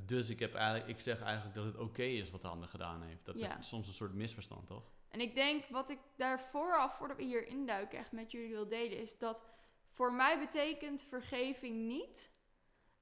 dus 0.05 0.29
ik, 0.29 0.39
heb 0.39 0.53
eigenlijk, 0.55 0.87
ik 0.89 0.99
zeg 0.99 1.21
eigenlijk 1.21 1.55
dat 1.55 1.65
het 1.65 1.77
oké 1.77 2.03
is 2.03 2.29
wat 2.31 2.41
de 2.41 2.47
ander 2.47 2.69
gedaan 2.69 3.01
heeft. 3.01 3.25
Dat 3.25 3.39
Ja. 3.39 3.57
is 3.57 3.67
soms 3.67 3.87
een 3.87 3.93
soort 3.93 4.13
misverstand, 4.13 4.67
toch? 4.67 4.83
En 5.09 5.21
ik 5.21 5.35
denk 5.35 5.65
wat 5.69 5.89
ik 5.89 5.99
daar 6.15 6.41
vooraf, 6.41 6.97
voordat 6.97 7.17
we 7.17 7.23
hier 7.23 7.47
induiken, 7.47 7.99
echt 7.99 8.11
met 8.11 8.31
jullie 8.31 8.49
wil 8.49 8.67
delen, 8.67 8.97
is 8.99 9.17
dat 9.17 9.43
voor 9.91 10.13
mij 10.13 10.39
betekent 10.39 11.03
vergeving 11.03 11.87
niet 11.87 12.31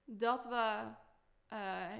dat 0.05 0.45
we 0.45 0.83
eh, 1.47 1.91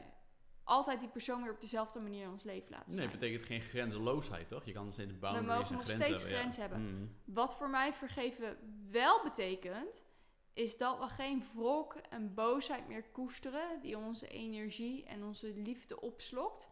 altijd 0.64 1.00
die 1.00 1.10
persoon 1.10 1.44
weer 1.44 1.52
op 1.52 1.62
dezelfde 1.62 2.00
manier 2.00 2.24
in 2.24 2.30
ons 2.30 2.44
leven 2.44 2.70
laten 2.72 2.86
Nee, 2.88 2.96
zijn. 2.96 3.10
het 3.10 3.20
betekent 3.20 3.46
geen 3.46 3.62
grenzeloosheid, 3.62 4.48
toch? 4.48 4.66
Je 4.66 4.72
kan 4.72 4.86
nog 4.86 4.94
steeds 4.94 5.12
we 5.12 5.18
boundaries 5.18 5.48
mogen 5.50 5.66
en 5.68 5.74
nog 5.74 5.84
grenzen 5.84 6.02
steeds 6.06 6.22
hebben, 6.22 6.38
ja. 6.38 6.42
grenzen 6.42 6.62
hebben. 6.62 7.00
Mm. 7.00 7.16
Wat 7.26 7.56
voor 7.56 7.70
mij 7.70 7.94
vergeven 7.94 8.58
wel 8.92 9.24
betekent, 9.24 10.04
is 10.56 10.78
dat 10.78 11.00
we 11.00 11.08
geen 11.08 11.44
wrok 11.54 11.94
en 11.94 12.34
boosheid 12.34 12.88
meer 12.88 13.04
koesteren 13.04 13.82
die 13.82 13.98
onze 13.98 14.28
energie 14.28 15.06
en 15.06 15.24
onze 15.24 15.54
liefde 15.56 16.02
opslokt. 16.02 16.70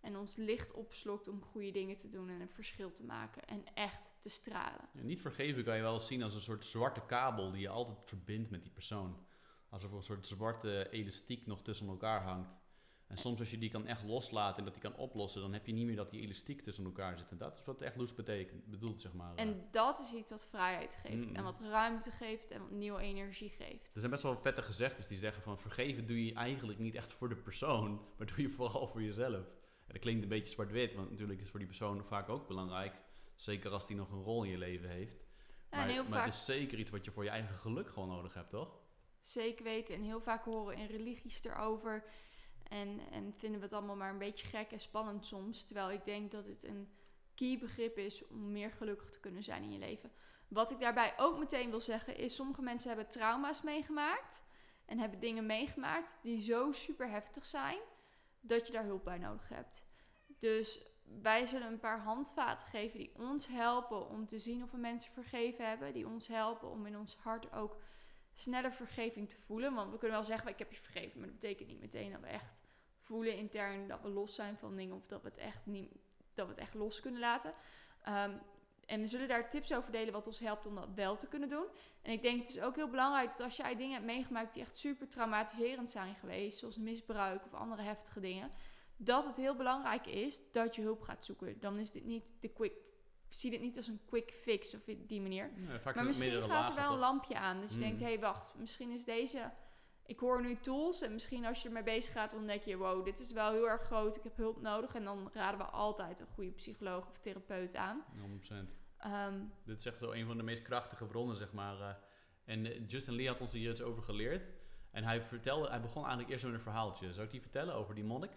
En 0.00 0.16
ons 0.16 0.36
licht 0.36 0.72
opslokt 0.72 1.28
om 1.28 1.42
goede 1.42 1.70
dingen 1.70 1.96
te 1.96 2.08
doen 2.08 2.28
en 2.28 2.40
een 2.40 2.48
verschil 2.48 2.92
te 2.92 3.04
maken 3.04 3.44
en 3.46 3.64
echt 3.74 4.08
te 4.20 4.28
stralen. 4.28 4.88
Niet 4.92 5.20
vergeven 5.20 5.64
kan 5.64 5.76
je 5.76 5.82
wel 5.82 6.00
zien 6.00 6.22
als 6.22 6.34
een 6.34 6.40
soort 6.40 6.64
zwarte 6.64 7.00
kabel 7.06 7.50
die 7.50 7.60
je 7.60 7.68
altijd 7.68 7.98
verbindt 8.02 8.50
met 8.50 8.62
die 8.62 8.72
persoon. 8.72 9.26
Alsof 9.68 9.90
er 9.90 9.96
een 9.96 10.02
soort 10.02 10.26
zwarte 10.26 10.90
elastiek 10.90 11.46
nog 11.46 11.62
tussen 11.62 11.88
elkaar 11.88 12.22
hangt. 12.22 12.63
En 13.14 13.20
soms 13.20 13.40
als 13.40 13.50
je 13.50 13.58
die 13.58 13.70
kan 13.70 13.86
echt 13.86 14.02
loslaten 14.02 14.58
en 14.58 14.64
dat 14.64 14.72
die 14.72 14.82
kan 14.82 14.96
oplossen, 14.96 15.40
dan 15.40 15.52
heb 15.52 15.66
je 15.66 15.72
niet 15.72 15.86
meer 15.86 15.96
dat 15.96 16.10
die 16.10 16.20
elastiek 16.20 16.62
tussen 16.62 16.84
elkaar 16.84 17.18
zit. 17.18 17.30
En 17.30 17.36
dat 17.38 17.58
is 17.58 17.64
wat 17.64 17.80
echt 17.80 17.96
loose 17.96 18.14
betekent, 18.14 18.66
bedoelt, 18.66 19.00
zeg 19.00 19.12
maar. 19.12 19.34
eh. 19.34 19.42
En 19.42 19.68
dat 19.70 20.00
is 20.00 20.12
iets 20.12 20.30
wat 20.30 20.46
vrijheid 20.50 20.98
geeft. 21.02 21.28
Mm. 21.28 21.36
En 21.36 21.44
wat 21.44 21.60
ruimte 21.60 22.10
geeft 22.10 22.50
en 22.50 22.60
wat 22.60 22.70
nieuwe 22.70 23.00
energie 23.00 23.48
geeft. 23.48 23.94
Er 23.94 23.98
zijn 24.00 24.10
best 24.10 24.22
wel 24.22 24.36
vette 24.36 24.62
gezegdes 24.62 25.06
die 25.06 25.18
zeggen 25.18 25.42
van 25.42 25.58
vergeven 25.58 26.06
doe 26.06 26.24
je 26.24 26.34
eigenlijk 26.34 26.78
niet 26.78 26.94
echt 26.94 27.12
voor 27.12 27.28
de 27.28 27.36
persoon, 27.36 27.90
maar 28.16 28.26
doe 28.26 28.42
je 28.42 28.50
vooral 28.50 28.86
voor 28.86 29.02
jezelf. 29.02 29.46
En 29.86 29.92
dat 29.92 29.98
klinkt 29.98 30.22
een 30.22 30.28
beetje 30.28 30.52
zwart-wit, 30.52 30.94
want 30.94 31.10
natuurlijk 31.10 31.40
is 31.40 31.50
voor 31.50 31.58
die 31.58 31.68
persoon 31.68 32.04
vaak 32.04 32.28
ook 32.28 32.48
belangrijk. 32.48 32.94
Zeker 33.36 33.70
als 33.70 33.86
die 33.86 33.96
nog 33.96 34.10
een 34.10 34.22
rol 34.22 34.44
in 34.44 34.50
je 34.50 34.58
leven 34.58 34.88
heeft. 34.88 35.24
Ja, 35.70 35.84
maar 35.84 36.04
vaak 36.04 36.24
het 36.24 36.34
is 36.34 36.44
zeker 36.44 36.78
iets 36.78 36.90
wat 36.90 37.04
je 37.04 37.10
voor 37.10 37.24
je 37.24 37.30
eigen 37.30 37.58
geluk 37.58 37.88
gewoon 37.88 38.08
nodig 38.08 38.34
hebt, 38.34 38.50
toch? 38.50 38.82
zeker 39.26 39.64
weten. 39.64 39.94
En 39.94 40.02
heel 40.02 40.20
vaak 40.20 40.44
horen 40.44 40.76
in 40.76 40.86
religies 40.86 41.44
erover. 41.44 42.04
En, 42.74 43.00
en 43.10 43.34
vinden 43.36 43.58
we 43.60 43.64
het 43.64 43.74
allemaal 43.74 43.96
maar 43.96 44.10
een 44.10 44.18
beetje 44.18 44.46
gek 44.46 44.70
en 44.70 44.80
spannend 44.80 45.26
soms. 45.26 45.64
Terwijl 45.64 45.90
ik 45.90 46.04
denk 46.04 46.30
dat 46.30 46.46
het 46.46 46.64
een 46.64 46.88
key 47.34 47.58
begrip 47.58 47.98
is 47.98 48.26
om 48.26 48.52
meer 48.52 48.70
gelukkig 48.70 49.10
te 49.10 49.20
kunnen 49.20 49.42
zijn 49.42 49.62
in 49.62 49.72
je 49.72 49.78
leven. 49.78 50.12
Wat 50.48 50.70
ik 50.70 50.80
daarbij 50.80 51.14
ook 51.16 51.38
meteen 51.38 51.70
wil 51.70 51.80
zeggen 51.80 52.16
is, 52.16 52.34
sommige 52.34 52.62
mensen 52.62 52.88
hebben 52.88 53.08
trauma's 53.08 53.62
meegemaakt. 53.62 54.42
En 54.84 54.98
hebben 54.98 55.20
dingen 55.20 55.46
meegemaakt 55.46 56.18
die 56.22 56.40
zo 56.40 56.72
super 56.72 57.10
heftig 57.10 57.44
zijn, 57.44 57.78
dat 58.40 58.66
je 58.66 58.72
daar 58.72 58.84
hulp 58.84 59.04
bij 59.04 59.18
nodig 59.18 59.48
hebt. 59.48 59.84
Dus 60.38 60.82
wij 61.22 61.46
zullen 61.46 61.66
een 61.66 61.78
paar 61.78 62.00
handvaten 62.00 62.68
geven 62.68 62.98
die 62.98 63.12
ons 63.16 63.46
helpen 63.46 64.08
om 64.08 64.26
te 64.26 64.38
zien 64.38 64.62
of 64.62 64.70
we 64.70 64.76
mensen 64.76 65.12
vergeven 65.12 65.68
hebben. 65.68 65.92
Die 65.92 66.06
ons 66.06 66.28
helpen 66.28 66.70
om 66.70 66.86
in 66.86 66.98
ons 66.98 67.16
hart 67.16 67.52
ook 67.52 67.76
sneller 68.32 68.72
vergeving 68.72 69.28
te 69.28 69.38
voelen. 69.38 69.74
Want 69.74 69.90
we 69.90 69.98
kunnen 69.98 70.16
wel 70.16 70.26
zeggen, 70.26 70.50
ik 70.50 70.58
heb 70.58 70.72
je 70.72 70.80
vergeven, 70.80 71.18
maar 71.18 71.28
dat 71.28 71.38
betekent 71.38 71.68
niet 71.68 71.80
meteen 71.80 72.12
dat 72.12 72.20
we 72.20 72.26
echt 72.26 72.63
voelen 73.04 73.36
intern 73.36 73.88
dat 73.88 74.00
we 74.02 74.08
los 74.08 74.34
zijn 74.34 74.56
van 74.56 74.76
dingen 74.76 74.96
of 74.96 75.06
dat 75.06 75.22
we 75.22 75.28
het 75.28 75.38
echt, 75.38 75.66
niet, 75.66 75.92
dat 76.34 76.46
we 76.46 76.52
het 76.52 76.60
echt 76.60 76.74
los 76.74 77.00
kunnen 77.00 77.20
laten. 77.20 77.52
Ehm, 78.02 78.32
en 78.86 79.00
we 79.00 79.06
zullen 79.06 79.28
daar 79.28 79.50
tips 79.50 79.74
over 79.74 79.92
delen 79.92 80.12
wat 80.12 80.26
ons 80.26 80.38
helpt 80.38 80.66
om 80.66 80.74
dat 80.74 80.88
wel 80.94 81.16
te 81.16 81.28
kunnen 81.28 81.48
doen. 81.48 81.66
En 82.02 82.12
ik 82.12 82.22
denk 82.22 82.40
het 82.40 82.48
is 82.48 82.60
ook 82.60 82.76
heel 82.76 82.90
belangrijk 82.90 83.30
dat 83.30 83.40
als 83.40 83.56
jij 83.56 83.76
dingen 83.76 83.92
hebt 83.92 84.04
meegemaakt 84.04 84.54
die 84.54 84.62
echt 84.62 84.76
super 84.76 85.08
traumatiserend 85.08 85.90
zijn 85.90 86.14
geweest, 86.14 86.58
zoals 86.58 86.76
misbruik 86.76 87.44
of 87.44 87.54
andere 87.54 87.82
heftige 87.82 88.20
dingen, 88.20 88.50
dat 88.96 89.24
het 89.24 89.36
heel 89.36 89.54
belangrijk 89.56 90.06
is 90.06 90.42
dat 90.52 90.74
je 90.74 90.82
hulp 90.82 91.02
gaat 91.02 91.24
zoeken. 91.24 91.60
Dan 91.60 91.78
is 91.78 91.90
dit 91.90 92.04
niet 92.04 92.34
de 92.40 92.48
quick, 92.48 92.72
zie 93.28 93.50
dit 93.50 93.60
niet 93.60 93.76
als 93.76 93.88
een 93.88 94.00
quick 94.06 94.30
fix 94.30 94.74
of 94.74 94.80
die 94.84 95.20
manier. 95.20 95.50
Ja, 95.56 95.92
Maar 95.94 96.04
misschien 96.04 96.42
gaat 96.42 96.68
er 96.68 96.74
wel 96.74 96.92
een 96.92 96.98
lampje 96.98 97.38
aan. 97.38 97.60
Dus 97.60 97.74
je 97.74 97.80
denkt, 97.80 98.00
hé, 98.00 98.06
hey, 98.06 98.20
wacht, 98.20 98.54
misschien 98.54 98.90
is 98.90 99.04
deze... 99.04 99.52
Ik 100.06 100.18
hoor 100.18 100.42
nu 100.42 100.56
tools 100.60 101.02
en 101.02 101.12
misschien 101.12 101.44
als 101.46 101.62
je 101.62 101.68
ermee 101.68 101.82
bezig 101.82 102.12
gaat 102.12 102.34
ontdek 102.34 102.62
je... 102.62 102.76
wow, 102.76 103.04
dit 103.04 103.20
is 103.20 103.32
wel 103.32 103.52
heel 103.52 103.68
erg 103.68 103.82
groot, 103.82 104.16
ik 104.16 104.22
heb 104.22 104.36
hulp 104.36 104.60
nodig. 104.60 104.94
En 104.94 105.04
dan 105.04 105.30
raden 105.32 105.58
we 105.58 105.64
altijd 105.64 106.20
een 106.20 106.26
goede 106.34 106.50
psycholoog 106.50 107.08
of 107.08 107.18
therapeut 107.18 107.74
aan. 107.76 108.04
100%. 108.16 108.52
Ehm, 108.98 109.40
Dit 109.64 109.78
is 109.78 109.86
echt 109.86 109.98
zo 109.98 110.12
een 110.12 110.26
van 110.26 110.36
de 110.36 110.42
meest 110.42 110.62
krachtige 110.62 111.04
bronnen, 111.04 111.36
zeg 111.36 111.52
maar. 111.52 111.80
eh. 111.80 111.94
en 112.44 112.66
eh, 112.66 112.88
Justin 112.88 113.14
Lee 113.14 113.28
had 113.28 113.40
ons 113.40 113.52
hier 113.52 113.70
iets 113.70 113.82
over 113.82 114.02
geleerd. 114.02 114.48
En 114.90 115.04
hij 115.04 115.22
vertelde, 115.22 115.68
hij 115.68 115.80
begon 115.80 116.02
eigenlijk 116.02 116.32
eerst 116.32 116.44
met 116.44 116.54
een 116.54 116.60
verhaaltje. 116.60 117.12
Zou 117.12 117.24
ik 117.24 117.30
die 117.30 117.40
vertellen 117.40 117.74
over 117.74 117.94
die 117.94 118.04
monnik? 118.04 118.30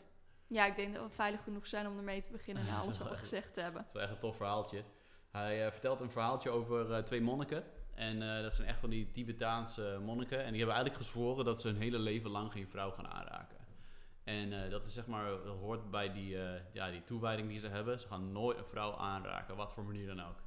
ja, 0.48 0.66
ik 0.66 0.76
denk 0.76 0.96
dat 0.96 1.04
we 1.04 1.10
veilig 1.10 1.44
genoeg 1.44 1.68
zijn 1.68 1.88
om 1.88 1.98
ermee 1.98 2.22
te 2.22 2.32
beginnen... 2.32 2.66
na 2.66 2.80
alles 2.82 2.98
wat 2.98 3.10
we 3.10 3.18
gezegd 3.18 3.56
hebben. 3.56 3.82
Dat 3.82 3.88
is 3.88 3.94
wel 3.94 4.02
echt 4.02 4.12
een 4.12 4.20
tof 4.20 4.36
verhaaltje. 4.36 4.84
Hij 5.32 5.66
eh, 5.66 5.72
vertelt 5.72 6.00
een 6.00 6.12
verhaaltje 6.12 6.50
over 6.50 7.04
twee 7.06 7.22
monniken. 7.22 7.64
En 7.98 8.36
eh, 8.36 8.42
dat 8.42 8.54
zijn 8.54 8.68
echt 8.68 8.80
van 8.80 8.90
die 8.90 9.12
Tibetaanse 9.12 10.00
monniken. 10.06 10.38
En 10.38 10.52
die 10.52 10.58
hebben 10.58 10.76
eigenlijk 10.76 11.06
gezworen 11.06 11.46
dat 11.46 11.62
ze 11.62 11.68
hun 11.68 11.82
hele 11.82 12.00
leven 12.00 12.30
lang 12.30 12.52
geen 12.52 12.68
vrouw 12.68 12.92
gaan 12.92 13.08
aanraken. 13.08 13.58
En 14.28 14.64
eh, 14.64 14.70
dat 14.70 14.88
is 14.88 14.94
zeg 14.94 15.08
maar, 15.08 15.32
hoort 15.62 15.92
bij 15.92 16.14
die, 16.14 16.42
eh, 16.42 16.62
ja, 16.74 16.92
die 16.92 17.04
toewijding 17.04 17.50
die 17.50 17.60
ze 17.60 17.68
hebben. 17.68 18.00
Ze 18.00 18.08
gaan 18.08 18.32
nooit 18.32 18.58
een 18.58 18.66
vrouw 18.66 18.98
aanraken, 18.98 19.56
wat 19.56 19.74
voor 19.74 19.84
manier 19.84 20.08
dan 20.08 20.22
ook. 20.22 20.46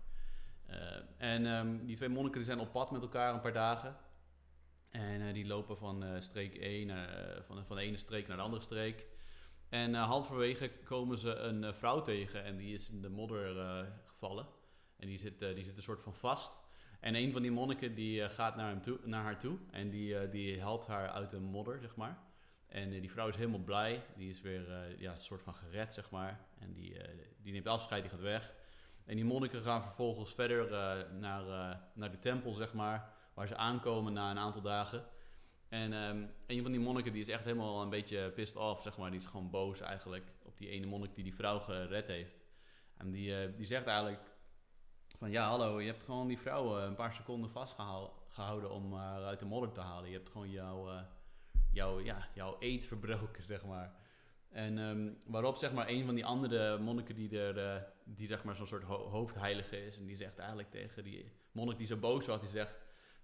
En 1.16 1.47
ehm, 1.47 1.87
die 1.87 1.97
twee 1.97 2.09
monniken 2.09 2.37
die 2.37 2.45
zijn 2.45 2.61
op 2.61 2.73
pad 2.73 2.90
met 2.90 3.02
elkaar 3.02 3.35
een 3.35 3.40
paar 3.40 3.52
dagen. 3.52 3.97
En 4.90 5.33
die 5.33 5.47
lopen 5.47 5.76
van 5.76 6.04
streek 6.23 6.54
1 6.54 6.87
naar, 6.87 7.09
eh, 7.09 7.42
van, 7.42 7.66
van 7.66 7.76
de 7.76 7.83
ene 7.83 7.97
streek 7.97 8.28
naar 8.28 8.37
de 8.37 8.42
andere 8.42 8.62
streek. 8.62 9.07
En 9.69 9.95
halverwege 9.95 10.71
komen 10.85 11.19
ze 11.19 11.35
een 11.35 11.75
vrouw 11.75 12.02
tegen 12.02 12.45
en 12.45 12.57
die 12.57 12.75
is 12.75 12.90
in 12.90 13.02
de 13.02 13.11
modder 13.11 13.87
gevallen. 14.04 14.47
En 14.97 15.07
die 15.07 15.19
zit, 15.19 15.38
die 15.38 15.64
zit 15.64 15.76
een 15.76 15.83
soort 15.83 16.02
van 16.02 16.14
vast. 16.14 16.52
En 17.00 17.14
een 17.14 17.33
van 17.33 17.42
die 17.42 17.50
monniken 17.50 17.95
die 17.95 18.23
eh, 18.23 18.30
gaat 18.30 18.57
naar, 18.57 18.69
hem 18.69 18.83
toe, 18.83 18.99
naar 19.04 19.23
haar 19.23 19.38
toe 19.38 19.59
en 19.71 19.90
die, 19.90 20.19
eh, 20.19 20.30
die 20.30 20.59
helpt 20.59 20.87
haar 20.87 21.11
uit 21.11 21.30
de 21.30 21.40
modder, 21.40 21.80
zeg 21.80 21.97
maar. 21.97 22.19
En 22.66 22.92
eh, 22.92 23.00
die 23.00 23.11
vrouw 23.11 23.28
is 23.28 23.37
helemaal 23.37 23.61
blij. 23.61 24.02
Die 24.16 24.30
is 24.30 24.40
weer 24.40 24.95
ja, 24.99 25.12
een 25.12 25.21
soort 25.21 25.42
van 25.42 25.54
gered, 25.54 25.95
zeg 25.95 26.11
maar. 26.11 26.40
En 26.59 26.73
die, 26.73 26.97
die 27.42 27.52
neemt 27.52 27.66
afscheid, 27.66 28.02
die 28.02 28.11
gaat 28.11 28.21
weg. 28.21 28.52
En 29.04 29.14
die 29.14 29.25
monniken 29.25 29.62
gaan 29.62 29.83
vervolgens 29.83 30.35
verder 30.35 30.71
naar, 31.12 31.45
naar 31.95 32.11
de 32.11 32.19
tempel, 32.19 32.52
zeg 32.52 32.73
maar. 32.73 33.12
Waar 33.35 33.47
ze 33.47 33.57
aankomen 33.57 34.12
na 34.12 34.30
een 34.30 34.38
aantal 34.38 34.62
dagen. 34.62 35.04
En 35.69 35.92
ehm, 35.92 36.26
een 36.47 36.62
van 36.62 36.71
die 36.71 36.80
monniken 36.80 37.12
die 37.12 37.21
is 37.21 37.28
echt 37.28 37.45
helemaal 37.45 37.83
een 37.83 37.90
beetje 37.90 38.30
pissed 38.30 38.57
off, 38.57 38.83
zeg 38.83 38.99
maar. 38.99 39.11
Die 39.11 39.21
is 39.21 39.26
gewoon 39.26 39.50
boos 39.50 39.80
eigenlijk 39.80 40.33
op 40.42 40.59
die 40.59 40.69
ene 40.69 40.87
monnik 40.87 41.14
die 41.14 41.25
die 41.25 41.35
vrouw 41.35 41.59
gered 41.59 42.07
heeft. 42.07 42.38
En 42.97 43.11
die, 43.11 43.54
die 43.54 43.66
zegt 43.66 43.87
eigenlijk 43.87 44.29
van 45.21 45.31
ja, 45.31 45.49
hallo, 45.49 45.81
je 45.81 45.87
hebt 45.87 46.03
gewoon 46.03 46.29
die 46.29 46.39
vrouw 46.39 46.79
eh, 46.79 46.85
een 46.85 46.95
paar 46.95 47.15
seconden 47.15 47.50
vastgehouden 47.50 48.71
om 48.71 48.93
haar 48.95 49.25
uit 49.25 49.39
de 49.39 49.45
modder 49.45 49.73
te 49.73 49.81
halen. 49.81 50.11
Je 50.11 50.17
hebt 50.17 50.31
gewoon 50.31 50.50
jouw, 50.50 50.91
eh, 50.91 51.00
jouw, 51.73 52.00
ja, 52.00 52.29
jouw 52.35 52.57
eet 52.59 52.87
verbroken, 52.87 53.43
zeg 53.43 53.65
maar. 53.65 53.95
En 54.49 54.79
ehm, 54.79 55.12
waarop 55.27 55.57
zeg 55.57 55.73
maar 55.73 55.89
een 55.89 56.05
van 56.05 56.15
die 56.15 56.25
andere 56.25 56.79
monniken 56.79 57.15
die 57.15 57.39
er, 57.41 57.59
eh, 57.75 57.83
die 58.05 58.27
zeg 58.27 58.45
maar 58.45 58.55
zo'n 58.55 58.67
soort 58.67 58.83
ho- 58.83 59.09
hoofdheilige 59.09 59.87
is. 59.87 59.97
En 59.99 60.07
die 60.07 60.17
zegt 60.17 60.39
eigenlijk 60.39 60.71
tegen 60.71 61.05
die 61.05 61.33
monnik 61.53 61.79
die 61.79 61.87
zo 61.87 61.97
boos 61.97 62.27
was, 62.27 62.41
die 62.41 62.49
zegt, 62.49 62.75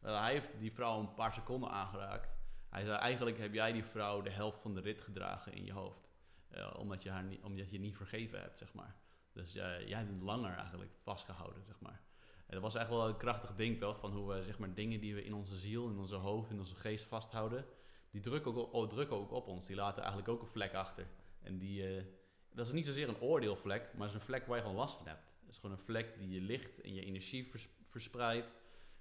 hij 0.01 0.33
heeft 0.33 0.51
die 0.59 0.73
vrouw 0.73 0.99
een 1.01 1.15
paar 1.15 1.33
seconden 1.33 1.71
aangeraakt. 1.71 2.35
Hij 2.71 2.85
zei, 2.85 2.97
eigenlijk 2.99 3.39
heb 3.39 3.53
jij 3.55 3.73
die 3.73 3.85
vrouw 3.85 4.23
de 4.23 4.31
helft 4.31 4.59
van 4.61 4.75
de 4.75 4.81
rit 4.81 5.01
gedragen 5.01 5.53
in 5.53 5.65
je 5.65 5.73
hoofd. 5.73 6.09
Eh, 6.49 6.75
omdat, 6.79 7.03
je 7.03 7.11
haar 7.11 7.25
niet, 7.25 7.43
omdat 7.43 7.71
je 7.71 7.79
niet 7.79 7.97
vergeven 7.97 8.41
hebt, 8.41 8.59
zeg 8.59 8.73
maar. 8.75 8.95
Dus 9.37 9.55
eh, 9.55 9.89
jij 9.89 9.99
hebt 9.99 10.23
langer 10.23 10.57
eigenlijk 10.57 10.93
vastgehouden, 11.03 11.65
zeg 11.65 11.81
maar. 11.81 12.01
En 12.47 12.53
dat 12.53 12.63
was 12.63 12.75
echt 12.75 12.89
wel 12.89 13.09
een 13.09 13.17
krachtig 13.17 13.55
ding, 13.55 13.79
toch? 13.81 13.99
Van 13.99 14.13
hoe 14.13 14.33
we, 14.33 14.45
zeg 14.45 14.59
maar, 14.59 14.75
dingen 14.75 15.01
die 15.01 15.15
we 15.15 15.25
in 15.25 15.35
onze 15.35 15.57
ziel, 15.57 15.89
in 15.89 15.99
onze 15.99 16.15
hoofd, 16.15 16.51
in 16.51 16.59
onze 16.59 16.75
geest 16.75 17.05
vasthouden, 17.05 17.67
die 18.11 18.21
drukken 18.21 18.73
ook, 18.73 18.89
drukken 18.89 19.17
ook 19.17 19.31
op 19.31 19.47
ons. 19.47 19.67
Die 19.67 19.77
laten 19.77 19.99
eigenlijk 20.03 20.29
ook 20.33 20.41
een 20.41 20.47
vlek 20.49 20.75
achter. 20.75 21.07
En 21.43 21.59
die, 21.59 21.97
eh, 21.97 22.05
dat 22.53 22.67
is 22.67 22.73
niet 22.73 22.87
zozeer 22.87 23.09
een 23.09 23.21
oordeelvlek, 23.21 23.83
maar 23.95 24.07
het 24.07 24.15
is 24.17 24.21
een 24.21 24.27
vlek 24.27 24.47
waar 24.47 24.57
je 24.57 24.63
gewoon 24.63 24.77
last 24.77 24.97
van 24.97 25.07
hebt. 25.07 25.25
Het 25.41 25.49
is 25.49 25.57
gewoon 25.59 25.77
een 25.77 25.85
vlek 25.85 26.19
die 26.19 26.29
je 26.31 26.41
licht 26.41 26.81
en 26.81 26.95
je 26.95 27.05
energie 27.05 27.51
vers- 27.51 27.69
verspreidt. 27.87 28.49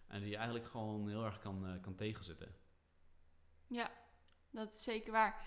En 0.08 0.20
die 0.20 0.30
je 0.30 0.36
eigenlijk 0.36 0.68
gewoon 0.68 1.10
heel 1.10 1.26
erg 1.26 1.40
kan, 1.40 1.68
eh, 1.68 1.82
kan 1.82 1.96
tegenzitten. 1.96 2.56
Ja, 3.68 3.92
dat 4.50 4.72
is 4.72 4.84
zeker 4.84 5.12
waar. 5.12 5.46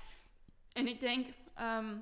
En 0.72 0.86
ik 0.86 1.00
denk 1.00 1.26
ehm, 1.54 1.96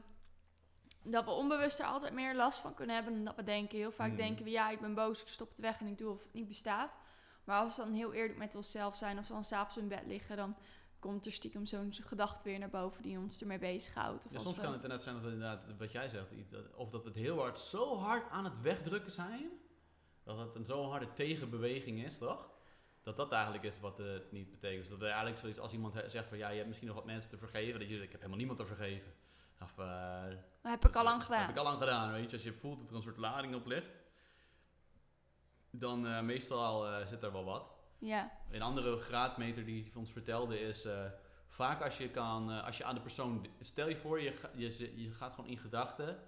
dat 1.10 1.24
we 1.24 1.30
onbewust 1.30 1.78
er 1.78 1.86
altijd 1.86 2.12
meer 2.12 2.34
last 2.34 2.58
van 2.58 2.74
kunnen 2.74 2.94
hebben 2.94 3.14
dan 3.14 3.24
dat 3.24 3.36
we 3.36 3.42
denken. 3.42 3.78
Heel 3.78 3.92
vaak 3.92 4.10
Mm. 4.10 4.16
denken 4.16 4.44
we, 4.44 4.50
ja, 4.50 4.70
ik 4.70 4.80
ben 4.80 4.94
boos, 4.94 5.20
ik 5.20 5.28
stop 5.28 5.48
het 5.48 5.58
weg 5.58 5.80
en 5.80 5.86
ik 5.86 5.98
doe 5.98 6.10
of 6.10 6.22
het 6.22 6.32
niet 6.32 6.48
bestaat. 6.48 6.96
Maar 7.44 7.60
als 7.60 7.76
we 7.76 7.82
dan 7.82 7.92
heel 7.92 8.12
eerlijk 8.12 8.38
met 8.38 8.54
onszelf 8.54 8.96
zijn, 8.96 9.16
als 9.18 9.28
we 9.28 9.32
dan 9.34 9.44
s'avonds 9.44 9.76
in 9.76 9.88
bed 9.88 10.02
liggen, 10.06 10.36
dan 10.36 10.56
komt 10.98 11.26
er 11.26 11.32
stiekem 11.32 11.66
zo'n 11.66 11.92
gedachte 11.92 12.44
weer 12.44 12.58
naar 12.58 12.70
boven 12.70 13.02
die 13.02 13.18
ons 13.18 13.40
ermee 13.40 13.58
bezighoudt. 13.58 14.26
Of 14.26 14.32
Ja, 14.32 14.38
soms 14.38 14.54
kan 14.56 14.64
het 14.64 14.74
inderdaad 14.74 15.02
zijn 15.02 15.14
dat 15.14 15.24
we 15.24 15.30
inderdaad, 15.30 15.64
wat 15.78 15.92
jij 15.92 16.08
zegt, 16.08 16.26
of 16.74 16.90
dat 16.90 17.02
we 17.02 17.08
het 17.08 17.18
heel 17.18 17.38
hard, 17.38 17.58
zo 17.58 17.96
hard 17.96 18.30
aan 18.30 18.44
het 18.44 18.60
wegdrukken 18.60 19.12
zijn, 19.12 19.50
dat 20.24 20.38
het 20.38 20.54
een 20.54 20.64
zo 20.64 20.84
harde 20.88 21.12
tegenbeweging 21.12 22.04
is, 22.04 22.18
toch? 22.18 22.50
Dat 23.02 23.16
dat 23.16 23.32
eigenlijk 23.32 23.64
is 23.64 23.80
wat 23.80 23.98
het 23.98 24.32
niet 24.32 24.50
betekent. 24.50 24.80
Dus 24.80 24.88
dat 24.88 24.98
we 24.98 25.06
eigenlijk 25.06 25.38
zoiets, 25.38 25.58
als 25.58 25.72
iemand 25.72 25.94
zegt 26.06 26.28
van 26.28 26.38
ja, 26.38 26.48
je 26.48 26.54
hebt 26.56 26.66
misschien 26.66 26.88
nog 26.88 26.96
wat 26.96 27.06
mensen 27.06 27.30
te 27.30 27.38
vergeven, 27.38 27.78
dat 27.80 27.88
je 27.88 27.94
zegt, 27.94 28.04
ik 28.04 28.10
heb 28.10 28.20
helemaal 28.20 28.38
niemand 28.38 28.58
te 28.58 28.66
vergeven. 28.66 29.12
Of, 29.62 29.78
eh, 29.78 30.22
Dat 30.66 30.74
heb 30.80 30.90
ik 30.90 30.96
al 30.96 31.04
lang 31.04 31.16
dat 31.16 31.24
gedaan. 31.26 31.40
Heb 31.40 31.50
ik 31.50 31.56
al 31.56 31.64
lang 31.64 31.78
gedaan, 31.78 32.12
weet 32.12 32.30
je. 32.30 32.36
Als 32.36 32.44
je 32.44 32.52
voelt 32.52 32.78
dat 32.78 32.90
er 32.90 32.96
een 32.96 33.02
soort 33.02 33.16
lading 33.16 33.54
op 33.54 33.66
ligt, 33.66 33.90
dan 35.70 36.06
eh, 36.06 36.20
meestal 36.20 36.88
eh, 36.88 37.06
zit 37.06 37.22
er 37.22 37.32
wel 37.32 37.44
wat. 37.44 37.70
Ja, 37.98 38.32
Een 38.50 38.62
andere 38.62 38.96
graadmeter 38.96 39.64
die 39.64 39.82
hij 39.82 39.92
ons 39.94 40.12
vertelde 40.12 40.60
is... 40.60 40.84
eh, 40.84 41.04
vaak 41.48 41.82
als 41.82 41.98
je, 41.98 42.08
kan, 42.10 42.48
als 42.64 42.76
je 42.78 42.84
aan 42.84 42.94
de 42.94 43.00
persoon... 43.00 43.46
Stel 43.60 43.88
je 43.88 43.96
voor, 43.96 44.20
je, 44.20 44.32
ga- 44.32 44.50
je, 44.54 45.02
je 45.02 45.10
gaat 45.10 45.34
gewoon 45.34 45.50
in 45.50 45.58
gedachten... 45.58 46.18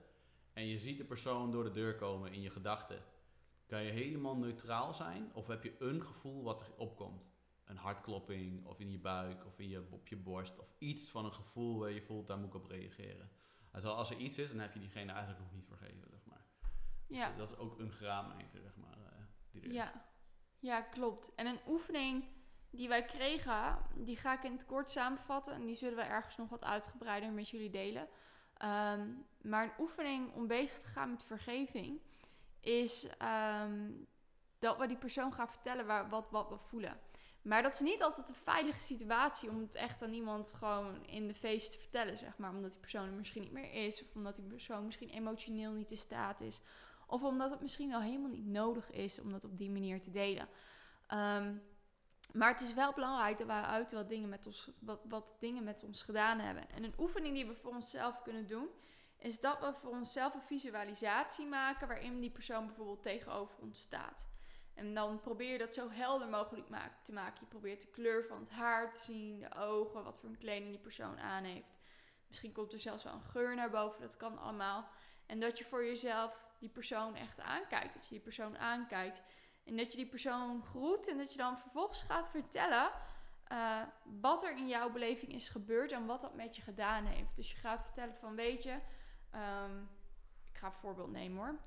en 0.52 0.66
je 0.66 0.78
ziet 0.78 0.98
de 0.98 1.04
persoon 1.04 1.50
door 1.50 1.64
de 1.64 1.70
deur 1.70 1.94
komen 1.96 2.32
in 2.32 2.40
je 2.40 2.50
gedachten. 2.50 3.02
Kan 3.66 3.82
je 3.82 3.90
helemaal 3.90 4.36
neutraal 4.36 4.94
zijn? 4.94 5.30
Of 5.34 5.46
heb 5.46 5.62
je 5.62 5.76
een 5.78 6.02
gevoel 6.02 6.42
wat 6.42 6.60
er 6.62 6.72
opkomt? 6.76 7.22
Een 7.64 7.76
hartklopping, 7.76 8.66
of 8.66 8.80
in 8.80 8.90
je 8.90 8.98
buik, 8.98 9.46
of 9.46 9.58
in 9.58 9.68
je, 9.68 9.82
op 9.90 10.08
je 10.08 10.16
borst... 10.16 10.58
of 10.58 10.66
iets 10.78 11.10
van 11.10 11.24
een 11.24 11.34
gevoel 11.34 11.78
waar 11.78 11.90
je 11.90 12.02
voelt, 12.02 12.26
daar 12.26 12.38
moet 12.38 12.48
ik 12.48 12.54
op 12.54 12.66
reageren. 12.66 13.30
Also, 13.78 13.90
als 13.92 14.10
er 14.10 14.16
iets 14.16 14.38
is, 14.38 14.50
dan 14.50 14.58
heb 14.60 14.72
je 14.72 14.80
diegene 14.80 15.12
eigenlijk 15.12 15.40
nog 15.40 15.52
niet 15.52 15.66
vergeven, 15.66 16.08
zeg 16.10 16.24
maar. 16.24 16.44
Dus, 17.06 17.16
ja. 17.16 17.30
eh, 17.30 17.36
dat 17.36 17.50
is 17.50 17.56
ook 17.56 17.78
een 17.78 17.92
graadmeter, 17.92 18.60
zeg 18.60 18.76
maar. 18.76 18.96
die 19.50 19.62
is. 19.62 19.74
Ja. 19.74 19.92
ja, 20.58 20.80
klopt. 20.80 21.34
En 21.34 21.46
een 21.46 21.60
oefening 21.66 22.24
die 22.70 22.88
wij 22.88 23.04
kregen, 23.04 23.78
die 23.94 24.16
ga 24.16 24.32
ik 24.32 24.42
in 24.42 24.52
het 24.52 24.66
kort 24.66 24.90
samenvatten. 24.90 25.54
En 25.54 25.66
die 25.66 25.74
zullen 25.74 25.96
we 25.96 26.02
ergens 26.02 26.36
nog 26.36 26.48
wat 26.48 26.64
uitgebreider 26.64 27.32
met 27.32 27.48
jullie 27.48 27.70
delen. 27.70 28.08
Ehm, 28.54 29.08
maar 29.42 29.64
een 29.64 29.80
oefening 29.80 30.32
om 30.32 30.46
bezig 30.46 30.78
te 30.78 30.86
gaan 30.86 31.10
met 31.10 31.24
vergeving 31.24 32.00
is 32.60 33.08
ehm, 33.18 33.90
dat 34.58 34.78
we 34.78 34.86
die 34.86 34.96
persoon 34.96 35.32
gaan 35.32 35.48
vertellen 35.48 35.86
waar, 35.86 36.08
wat, 36.08 36.30
wat 36.30 36.48
we 36.48 36.58
voelen. 36.58 37.00
Maar 37.42 37.62
dat 37.62 37.74
is 37.74 37.80
niet 37.80 38.02
altijd 38.02 38.28
een 38.28 38.34
veilige 38.34 38.80
situatie 38.80 39.50
om 39.50 39.60
het 39.60 39.74
echt 39.74 40.02
aan 40.02 40.12
iemand 40.12 40.54
gewoon 40.58 41.06
in 41.06 41.26
de 41.26 41.34
feest 41.34 41.72
te 41.72 41.78
vertellen, 41.78 42.18
zeg 42.18 42.38
maar. 42.38 42.50
Omdat 42.50 42.70
die 42.70 42.80
persoon 42.80 43.06
er 43.06 43.12
misschien 43.12 43.42
niet 43.42 43.52
meer 43.52 43.72
is, 43.72 44.02
of 44.02 44.14
omdat 44.14 44.36
die 44.36 44.44
persoon 44.44 44.84
misschien 44.84 45.10
emotioneel 45.10 45.72
niet 45.72 45.90
in 45.90 45.96
staat 45.96 46.40
is. 46.40 46.62
Of 47.06 47.22
omdat 47.22 47.50
het 47.50 47.60
misschien 47.60 47.90
wel 47.90 48.00
helemaal 48.00 48.30
niet 48.30 48.46
nodig 48.46 48.90
is 48.90 49.20
om 49.20 49.30
dat 49.30 49.44
op 49.44 49.58
die 49.58 49.70
manier 49.70 50.00
te 50.00 50.10
delen. 50.10 50.48
Ehm, 51.06 51.54
maar 52.32 52.52
het 52.52 52.60
is 52.60 52.74
wel 52.74 52.92
belangrijk 52.92 53.38
dat 53.38 53.46
wij 53.46 53.62
uit 53.62 53.92
wat 53.92 54.08
dingen, 54.08 54.28
met 54.28 54.46
ons, 54.46 54.70
wat, 54.78 55.00
wat 55.08 55.36
dingen 55.38 55.64
met 55.64 55.82
ons 55.84 56.02
gedaan 56.02 56.38
hebben. 56.38 56.70
En 56.70 56.84
een 56.84 56.94
oefening 56.98 57.34
die 57.34 57.46
we 57.46 57.54
voor 57.54 57.74
onszelf 57.74 58.22
kunnen 58.22 58.46
doen, 58.46 58.68
is 59.18 59.40
dat 59.40 59.60
we 59.60 59.74
voor 59.74 59.90
onszelf 59.90 60.34
een 60.34 60.42
visualisatie 60.42 61.46
maken 61.46 61.88
waarin 61.88 62.20
die 62.20 62.30
persoon 62.30 62.66
bijvoorbeeld 62.66 63.02
tegenover 63.02 63.58
ons 63.58 63.80
staat. 63.80 64.28
En 64.78 64.94
dan 64.94 65.20
probeer 65.20 65.52
je 65.52 65.58
dat 65.58 65.74
zo 65.74 65.90
helder 65.90 66.28
mogelijk 66.28 66.66
te 67.02 67.12
maken. 67.12 67.40
Je 67.40 67.46
probeert 67.46 67.80
de 67.80 67.90
kleur 67.90 68.24
van 68.24 68.40
het 68.40 68.50
haar 68.50 68.92
te 68.92 69.04
zien, 69.04 69.40
de 69.40 69.54
ogen, 69.54 70.04
wat 70.04 70.18
voor 70.18 70.28
een 70.28 70.38
kleding 70.38 70.70
die 70.70 70.78
persoon 70.78 71.18
aan 71.18 71.44
heeft. 71.44 71.78
Misschien 72.28 72.52
komt 72.52 72.72
er 72.72 72.80
zelfs 72.80 73.04
wel 73.04 73.12
een 73.12 73.22
geur 73.22 73.54
naar 73.54 73.70
boven, 73.70 74.00
dat 74.00 74.16
kan 74.16 74.38
allemaal. 74.38 74.88
En 75.26 75.40
dat 75.40 75.58
je 75.58 75.64
voor 75.64 75.84
jezelf 75.84 76.40
die 76.58 76.68
persoon 76.68 77.14
echt 77.14 77.40
aankijkt. 77.40 77.94
Dat 77.94 78.02
je 78.02 78.10
die 78.10 78.20
persoon 78.20 78.58
aankijkt. 78.58 79.22
En 79.64 79.76
dat 79.76 79.90
je 79.90 79.96
die 79.96 80.08
persoon 80.08 80.62
groet 80.62 81.08
en 81.08 81.18
dat 81.18 81.32
je 81.32 81.38
dan 81.38 81.58
vervolgens 81.58 82.02
gaat 82.02 82.30
vertellen 82.30 82.90
uh, 83.52 83.82
wat 84.20 84.42
er 84.42 84.56
in 84.56 84.68
jouw 84.68 84.90
beleving 84.90 85.32
is 85.32 85.48
gebeurd 85.48 85.92
en 85.92 86.06
wat 86.06 86.20
dat 86.20 86.34
met 86.34 86.56
je 86.56 86.62
gedaan 86.62 87.04
heeft. 87.04 87.36
Dus 87.36 87.50
je 87.50 87.56
gaat 87.56 87.82
vertellen 87.82 88.14
van, 88.14 88.34
weet 88.34 88.62
je, 88.62 88.78
ehm, 89.30 89.82
ik 90.44 90.58
ga 90.58 90.66
een 90.66 90.72
voorbeeld 90.72 91.10
nemen 91.10 91.44
hoor. 91.44 91.58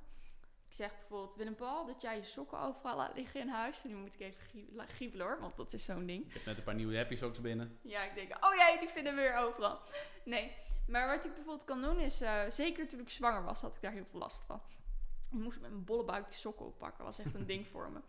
Ik 0.71 0.77
zeg 0.77 0.97
bijvoorbeeld, 0.97 1.35
Willem-Paul, 1.35 1.85
dat 1.85 2.01
jij 2.01 2.15
je 2.15 2.23
sokken 2.23 2.59
overal 2.59 2.95
laat 2.95 3.15
liggen 3.15 3.39
in 3.39 3.47
huis. 3.47 3.83
En 3.83 3.89
nu 3.89 3.95
moet 3.95 4.13
ik 4.13 4.19
even 4.19 4.87
giebelen 4.87 5.25
hoor, 5.25 5.39
want 5.39 5.55
dat 5.57 5.73
is 5.73 5.83
zo'n 5.83 6.05
ding. 6.05 6.25
Ik 6.25 6.33
heb 6.33 6.45
net 6.45 6.57
een 6.57 6.63
paar 6.63 6.75
nieuwe 6.75 6.97
happy 6.97 7.15
socks 7.15 7.41
binnen. 7.41 7.79
Ja, 7.81 8.03
ik 8.03 8.15
denk, 8.15 8.45
oh 8.45 8.55
jij, 8.55 8.77
die 8.79 8.89
vinden 8.89 9.15
we 9.15 9.21
weer 9.21 9.35
overal. 9.35 9.79
Nee, 10.23 10.55
maar 10.87 11.07
wat 11.07 11.25
ik 11.25 11.33
bijvoorbeeld 11.33 11.65
kan 11.65 11.81
doen 11.81 11.99
is, 11.99 12.21
uh, 12.21 12.41
zeker 12.49 12.87
toen 12.87 12.99
ik 12.99 13.09
zwanger 13.09 13.43
was, 13.43 13.61
had 13.61 13.75
ik 13.75 13.81
daar 13.81 13.91
heel 13.91 14.05
veel 14.05 14.19
last 14.19 14.43
van. 14.43 14.61
Ik 15.31 15.37
moest 15.37 15.59
met 15.59 15.71
mijn 15.71 15.83
bolle 15.83 16.03
buik 16.03 16.25
die 16.25 16.39
sokken 16.39 16.65
oppakken. 16.65 17.03
was 17.03 17.19
echt 17.19 17.33
een 17.33 17.45
ding 17.45 17.67
voor 17.67 17.91
me. 17.91 17.99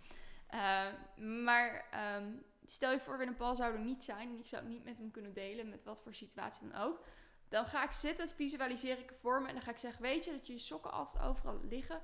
Uh, 0.55 0.87
maar 1.47 1.85
um, 2.17 2.43
stel 2.65 2.93
je 2.93 3.01
voor, 3.01 3.19
Willem-Paul 3.19 3.55
zou 3.55 3.73
er 3.73 3.81
niet 3.81 4.03
zijn. 4.03 4.29
En 4.29 4.39
ik 4.39 4.47
zou 4.47 4.63
het 4.63 4.71
niet 4.71 4.85
met 4.85 4.99
hem 4.99 5.11
kunnen 5.11 5.33
delen, 5.33 5.69
met 5.69 5.85
wat 5.85 6.01
voor 6.03 6.15
situatie 6.15 6.69
dan 6.69 6.81
ook. 6.81 7.05
Dan 7.49 7.67
ga 7.67 7.85
ik 7.85 7.93
zitten, 7.93 8.29
visualiseer 8.29 8.99
ik 8.99 9.13
voor 9.21 9.43
me. 9.43 9.49
En 9.49 9.55
dan 9.55 9.63
ga 9.63 9.71
ik 9.71 9.79
zeggen, 9.79 10.03
weet 10.03 10.25
je 10.25 10.31
dat 10.31 10.47
je 10.47 10.59
sokken 10.59 10.93
altijd 10.93 11.25
overal 11.25 11.61
liggen 11.69 12.01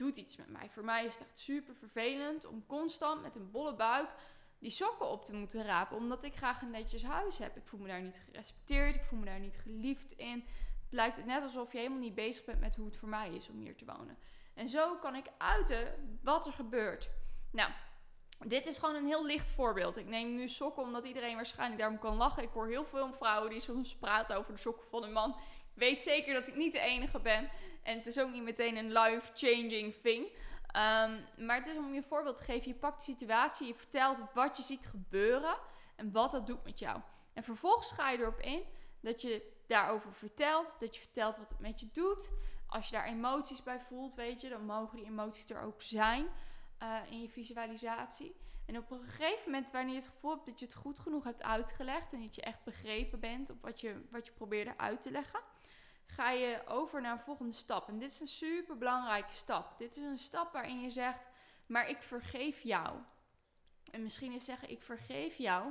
doet 0.00 0.16
iets 0.16 0.36
met 0.36 0.48
mij. 0.48 0.68
Voor 0.70 0.84
mij 0.84 1.04
is 1.04 1.12
het 1.12 1.22
echt 1.22 1.38
super 1.38 1.74
vervelend 1.74 2.46
om 2.46 2.66
constant 2.66 3.22
met 3.22 3.36
een 3.36 3.50
bolle 3.50 3.74
buik 3.74 4.08
die 4.58 4.70
sokken 4.70 5.08
op 5.08 5.24
te 5.24 5.32
moeten 5.32 5.64
rapen. 5.64 5.96
Omdat 5.96 6.24
ik 6.24 6.36
graag 6.36 6.62
een 6.62 6.70
netjes 6.70 7.02
huis 7.02 7.38
heb. 7.38 7.56
Ik 7.56 7.66
voel 7.66 7.80
me 7.80 7.88
daar 7.88 8.02
niet 8.02 8.20
gerespecteerd. 8.24 8.94
Ik 8.94 9.04
voel 9.04 9.18
me 9.18 9.24
daar 9.24 9.40
niet 9.40 9.58
geliefd 9.62 10.12
in. 10.12 10.44
Het 10.84 10.92
lijkt 10.92 11.24
net 11.24 11.42
alsof 11.42 11.72
je 11.72 11.78
helemaal 11.78 11.98
niet 11.98 12.14
bezig 12.14 12.44
bent 12.44 12.60
met 12.60 12.76
hoe 12.76 12.86
het 12.86 12.96
voor 12.96 13.08
mij 13.08 13.34
is 13.34 13.48
om 13.48 13.58
hier 13.58 13.76
te 13.76 13.84
wonen. 13.84 14.18
En 14.54 14.68
zo 14.68 14.96
kan 14.96 15.14
ik 15.14 15.26
uiten 15.38 16.18
wat 16.22 16.46
er 16.46 16.52
gebeurt. 16.52 17.10
Nou, 17.50 17.70
dit 18.46 18.66
is 18.66 18.78
gewoon 18.78 18.94
een 18.94 19.06
heel 19.06 19.26
licht 19.26 19.50
voorbeeld. 19.50 19.96
Ik 19.96 20.06
neem 20.06 20.34
nu 20.34 20.48
sokken 20.48 20.82
omdat 20.82 21.04
iedereen 21.04 21.34
waarschijnlijk 21.34 21.80
daarom 21.80 21.98
kan 21.98 22.16
lachen. 22.16 22.42
Ik 22.42 22.50
hoor 22.52 22.66
heel 22.66 22.84
veel 22.84 23.12
vrouwen 23.12 23.50
die 23.50 23.60
soms 23.60 23.96
praten 23.96 24.36
over 24.36 24.52
de 24.52 24.60
sokken 24.60 24.88
van 24.90 25.02
een 25.02 25.12
man. 25.12 25.36
Weet 25.80 26.02
zeker 26.02 26.34
dat 26.34 26.48
ik 26.48 26.56
niet 26.56 26.72
de 26.72 26.78
enige 26.78 27.20
ben. 27.20 27.50
En 27.82 27.96
het 27.96 28.06
is 28.06 28.18
ook 28.18 28.32
niet 28.32 28.42
meteen 28.42 28.76
een 28.76 28.92
life-changing 28.92 29.94
thing. 30.02 30.26
Um, 30.26 31.46
maar 31.46 31.56
het 31.56 31.66
is 31.66 31.76
om 31.76 31.94
je 31.94 32.02
voorbeeld 32.02 32.36
te 32.36 32.44
geven. 32.44 32.68
Je 32.68 32.74
pakt 32.74 32.98
de 32.98 33.12
situatie, 33.12 33.66
je 33.66 33.74
vertelt 33.74 34.18
wat 34.34 34.56
je 34.56 34.62
ziet 34.62 34.86
gebeuren 34.86 35.56
en 35.96 36.12
wat 36.12 36.32
dat 36.32 36.46
doet 36.46 36.64
met 36.64 36.78
jou. 36.78 37.00
En 37.34 37.44
vervolgens 37.44 37.92
ga 37.92 38.10
je 38.10 38.18
erop 38.18 38.40
in 38.40 38.62
dat 39.00 39.20
je 39.20 39.52
daarover 39.66 40.14
vertelt, 40.14 40.76
dat 40.78 40.94
je 40.94 41.00
vertelt 41.00 41.36
wat 41.36 41.50
het 41.50 41.60
met 41.60 41.80
je 41.80 41.88
doet. 41.92 42.30
Als 42.66 42.88
je 42.88 42.92
daar 42.92 43.06
emoties 43.06 43.62
bij 43.62 43.80
voelt, 43.80 44.14
weet 44.14 44.40
je, 44.40 44.48
dan 44.48 44.64
mogen 44.64 44.96
die 44.96 45.06
emoties 45.06 45.50
er 45.50 45.62
ook 45.62 45.82
zijn 45.82 46.26
uh, 46.82 46.96
in 47.10 47.20
je 47.20 47.28
visualisatie. 47.28 48.36
En 48.70 48.76
op 48.76 48.90
een 48.90 49.02
gegeven 49.02 49.50
moment, 49.50 49.70
wanneer 49.70 49.94
je 49.94 50.00
het 50.00 50.10
gevoel 50.10 50.30
hebt 50.30 50.46
dat 50.46 50.58
je 50.58 50.64
het 50.64 50.74
goed 50.74 50.98
genoeg 50.98 51.24
hebt 51.24 51.42
uitgelegd 51.42 52.12
en 52.12 52.22
dat 52.22 52.34
je 52.34 52.42
echt 52.42 52.64
begrepen 52.64 53.20
bent 53.20 53.50
op 53.50 53.62
wat 53.62 53.80
je, 53.80 54.06
wat 54.10 54.26
je 54.26 54.32
probeerde 54.32 54.78
uit 54.78 55.02
te 55.02 55.10
leggen, 55.10 55.40
ga 56.06 56.30
je 56.30 56.66
over 56.66 57.00
naar 57.00 57.12
een 57.12 57.24
volgende 57.24 57.52
stap. 57.52 57.88
En 57.88 57.98
dit 57.98 58.10
is 58.10 58.20
een 58.20 58.26
super 58.26 58.78
belangrijke 58.78 59.32
stap. 59.32 59.78
Dit 59.78 59.96
is 59.96 60.02
een 60.02 60.18
stap 60.18 60.52
waarin 60.52 60.80
je 60.80 60.90
zegt, 60.90 61.28
maar 61.66 61.88
ik 61.88 62.02
vergeef 62.02 62.60
jou. 62.60 62.98
En 63.90 64.02
misschien 64.02 64.32
is 64.32 64.44
zeggen, 64.44 64.70
ik 64.70 64.82
vergeef 64.82 65.36
jou, 65.36 65.64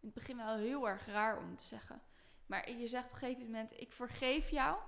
in 0.00 0.08
het 0.08 0.14
begin 0.14 0.36
wel 0.36 0.56
heel 0.56 0.88
erg 0.88 1.06
raar 1.06 1.38
om 1.38 1.56
te 1.56 1.64
zeggen. 1.64 2.02
Maar 2.46 2.70
je 2.70 2.88
zegt 2.88 3.06
op 3.06 3.12
een 3.12 3.18
gegeven 3.18 3.44
moment, 3.44 3.80
ik 3.80 3.92
vergeef 3.92 4.50
jou 4.50 4.78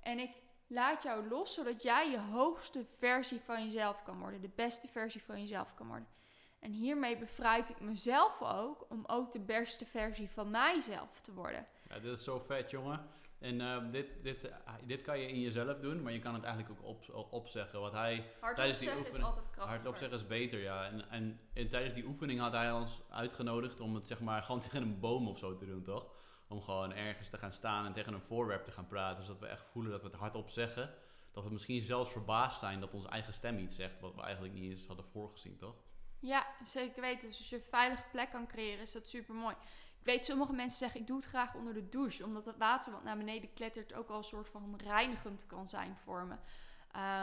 en 0.00 0.18
ik 0.18 0.36
laat 0.66 1.02
jou 1.02 1.28
los, 1.28 1.54
zodat 1.54 1.82
jij 1.82 2.10
je 2.10 2.18
hoogste 2.18 2.86
versie 2.98 3.40
van 3.40 3.64
jezelf 3.64 4.02
kan 4.02 4.18
worden. 4.18 4.40
De 4.40 4.52
beste 4.54 4.88
versie 4.88 5.22
van 5.22 5.40
jezelf 5.40 5.74
kan 5.74 5.86
worden. 5.86 6.20
En 6.62 6.72
hiermee 6.72 7.16
bevrijd 7.16 7.68
ik 7.68 7.80
mezelf 7.80 8.42
ook 8.42 8.86
om 8.88 9.04
ook 9.06 9.32
de 9.32 9.40
beste 9.40 9.86
versie 9.86 10.30
van 10.30 10.50
mijzelf 10.50 11.20
te 11.20 11.32
worden. 11.32 11.66
Ja, 11.88 11.98
dit 11.98 12.12
is 12.12 12.24
zo 12.24 12.38
vet, 12.38 12.70
jongen. 12.70 13.08
En 13.38 13.60
uh, 13.60 13.76
dit, 13.90 14.06
dit, 14.22 14.44
uh, 14.44 14.50
dit 14.86 15.02
kan 15.02 15.18
je 15.18 15.28
in 15.28 15.40
jezelf 15.40 15.78
doen, 15.78 16.02
maar 16.02 16.12
je 16.12 16.18
kan 16.18 16.34
het 16.34 16.44
eigenlijk 16.44 16.80
ook 16.82 17.00
op, 17.12 17.32
opzeggen. 17.32 17.80
Wat 17.80 17.92
hij 17.92 18.24
hard 18.40 18.56
tijdens 18.56 18.78
die 18.78 18.88
oefening, 18.88 19.14
is 19.14 19.22
altijd 19.22 19.50
krachtiger. 19.50 19.68
Hard 19.68 19.86
opzeggen 19.86 20.18
is 20.18 20.26
beter, 20.26 20.60
ja. 20.60 20.84
En, 20.84 21.10
en, 21.10 21.40
en, 21.52 21.68
tijdens 21.68 21.94
die 21.94 22.06
oefening 22.06 22.40
had 22.40 22.52
hij 22.52 22.72
ons 22.72 23.02
uitgenodigd 23.10 23.80
om 23.80 23.94
het 23.94 24.06
zeg 24.06 24.20
maar 24.20 24.42
gewoon 24.42 24.60
tegen 24.66 24.82
een 24.82 25.00
boom 25.00 25.28
of 25.28 25.38
zo 25.38 25.56
te 25.56 25.66
doen, 25.66 25.82
toch? 25.82 26.06
Om 26.48 26.62
gewoon 26.62 26.92
ergens 26.92 27.30
te 27.30 27.38
gaan 27.38 27.52
staan 27.52 27.86
en 27.86 27.92
tegen 27.92 28.14
een 28.14 28.20
voorwerp 28.20 28.64
te 28.64 28.72
gaan 28.72 28.86
praten. 28.86 29.24
Zodat 29.24 29.40
we 29.40 29.46
echt 29.46 29.64
voelen 29.70 29.92
dat 29.92 30.02
we 30.02 30.08
het 30.08 30.16
hardop 30.16 30.48
zeggen. 30.48 30.94
Dat 31.32 31.44
we 31.44 31.50
misschien 31.50 31.82
zelfs 31.82 32.10
verbaasd 32.10 32.58
zijn 32.58 32.80
dat 32.80 32.92
onze 32.92 33.08
eigen 33.08 33.34
stem 33.34 33.58
iets 33.58 33.76
zegt, 33.76 34.00
wat 34.00 34.14
we 34.14 34.22
eigenlijk 34.22 34.54
niet 34.54 34.70
eens 34.70 34.86
hadden 34.86 35.04
voorgezien, 35.04 35.56
toch? 35.56 35.74
Ja, 36.22 36.46
zeker 36.64 37.00
weten. 37.00 37.28
Dus 37.28 37.38
als 37.38 37.48
je 37.48 37.56
een 37.56 37.62
veilige 37.62 38.04
plek 38.10 38.30
kan 38.30 38.46
creëren, 38.46 38.80
is 38.80 38.92
dat 38.92 39.08
super 39.08 39.34
mooi. 39.34 39.54
Ik 39.98 40.08
weet, 40.08 40.24
sommige 40.24 40.52
mensen 40.52 40.78
zeggen 40.78 41.00
ik 41.00 41.06
doe 41.06 41.16
het 41.16 41.26
graag 41.26 41.54
onder 41.54 41.74
de 41.74 41.88
douche. 41.88 42.24
Omdat 42.24 42.44
het 42.44 42.56
water 42.56 42.92
wat 42.92 43.04
naar 43.04 43.16
beneden 43.16 43.52
klettert 43.54 43.94
ook 43.94 44.08
al 44.08 44.16
een 44.16 44.24
soort 44.24 44.48
van 44.48 44.80
reinigend 44.84 45.46
kan 45.46 45.68
zijn 45.68 45.96
voor 45.96 46.26
me. 46.26 46.36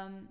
Um, 0.05 0.29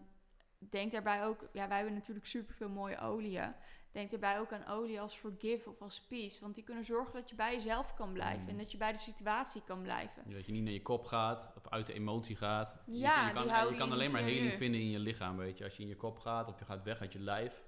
denk 0.58 0.92
daarbij 0.92 1.24
ook, 1.24 1.48
ja, 1.52 1.68
wij 1.68 1.76
hebben 1.76 1.94
natuurlijk 1.94 2.26
super 2.26 2.54
veel 2.54 2.68
mooie 2.68 2.98
oliën. 2.98 3.54
Denk 3.92 4.10
daarbij 4.10 4.38
ook 4.38 4.52
aan 4.52 4.66
olie 4.66 5.00
als 5.00 5.14
Forgive 5.16 5.70
of 5.70 5.80
als 5.80 6.00
Peace. 6.00 6.40
Want 6.40 6.54
die 6.54 6.64
kunnen 6.64 6.84
zorgen 6.84 7.12
dat 7.12 7.30
je 7.30 7.36
bij 7.36 7.54
jezelf 7.54 7.94
kan 7.94 8.12
blijven. 8.12 8.46
En 8.46 8.52
mm. 8.52 8.58
dat 8.58 8.70
je 8.72 8.78
bij 8.78 8.92
de 8.92 8.98
situatie 8.98 9.62
kan 9.66 9.82
blijven. 9.82 10.30
dat 10.30 10.46
je 10.46 10.52
niet 10.52 10.64
naar 10.64 10.72
je 10.72 10.82
kop 10.82 11.04
gaat 11.04 11.52
of 11.56 11.68
uit 11.68 11.86
de 11.86 11.92
emotie 11.92 12.36
gaat. 12.36 12.74
Ja, 12.86 13.26
je, 13.26 13.32
kan, 13.32 13.44
je 13.44 13.50
kan, 13.50 13.72
je 13.72 13.78
kan 13.78 13.92
alleen 13.92 14.10
maar 14.10 14.22
heling 14.22 14.52
vinden 14.52 14.80
in 14.80 14.90
je 14.90 14.98
lichaam, 14.98 15.36
weet 15.36 15.58
je. 15.58 15.64
Als 15.64 15.76
je 15.76 15.82
in 15.82 15.88
je 15.88 15.96
kop 15.96 16.18
gaat 16.18 16.48
of 16.48 16.58
je 16.58 16.64
gaat 16.64 16.82
weg 16.82 17.00
uit 17.00 17.12
je 17.12 17.20
lijf, 17.20 17.62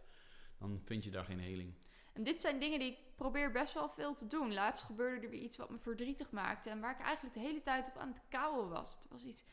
dan 0.60 0.80
vind 0.84 1.04
je 1.04 1.10
daar 1.10 1.24
geen 1.24 1.40
heling. 1.40 1.74
En 2.12 2.24
dit 2.24 2.40
zijn 2.40 2.58
dingen 2.58 2.78
die 2.78 2.90
ik 2.90 2.98
probeer 3.14 3.50
best 3.50 3.74
wel 3.74 3.88
veel 3.88 4.14
te 4.14 4.26
doen. 4.26 4.52
Laatst 4.52 4.84
gebeurde 4.84 5.24
er 5.24 5.30
weer 5.30 5.40
iets 5.40 5.56
wat 5.56 5.70
me 5.70 5.78
verdrietig 5.78 6.30
maakte. 6.30 6.70
En 6.70 6.80
waar 6.80 6.94
ik 6.98 7.04
eigenlijk 7.04 7.34
de 7.34 7.40
hele 7.40 7.62
tijd 7.62 7.88
op 7.88 7.96
aan 7.96 8.08
het 8.08 8.22
kouwen 8.28 8.68
was. 8.68 8.94
Het 8.94 9.06
was 9.10 9.24
iets. 9.24 9.44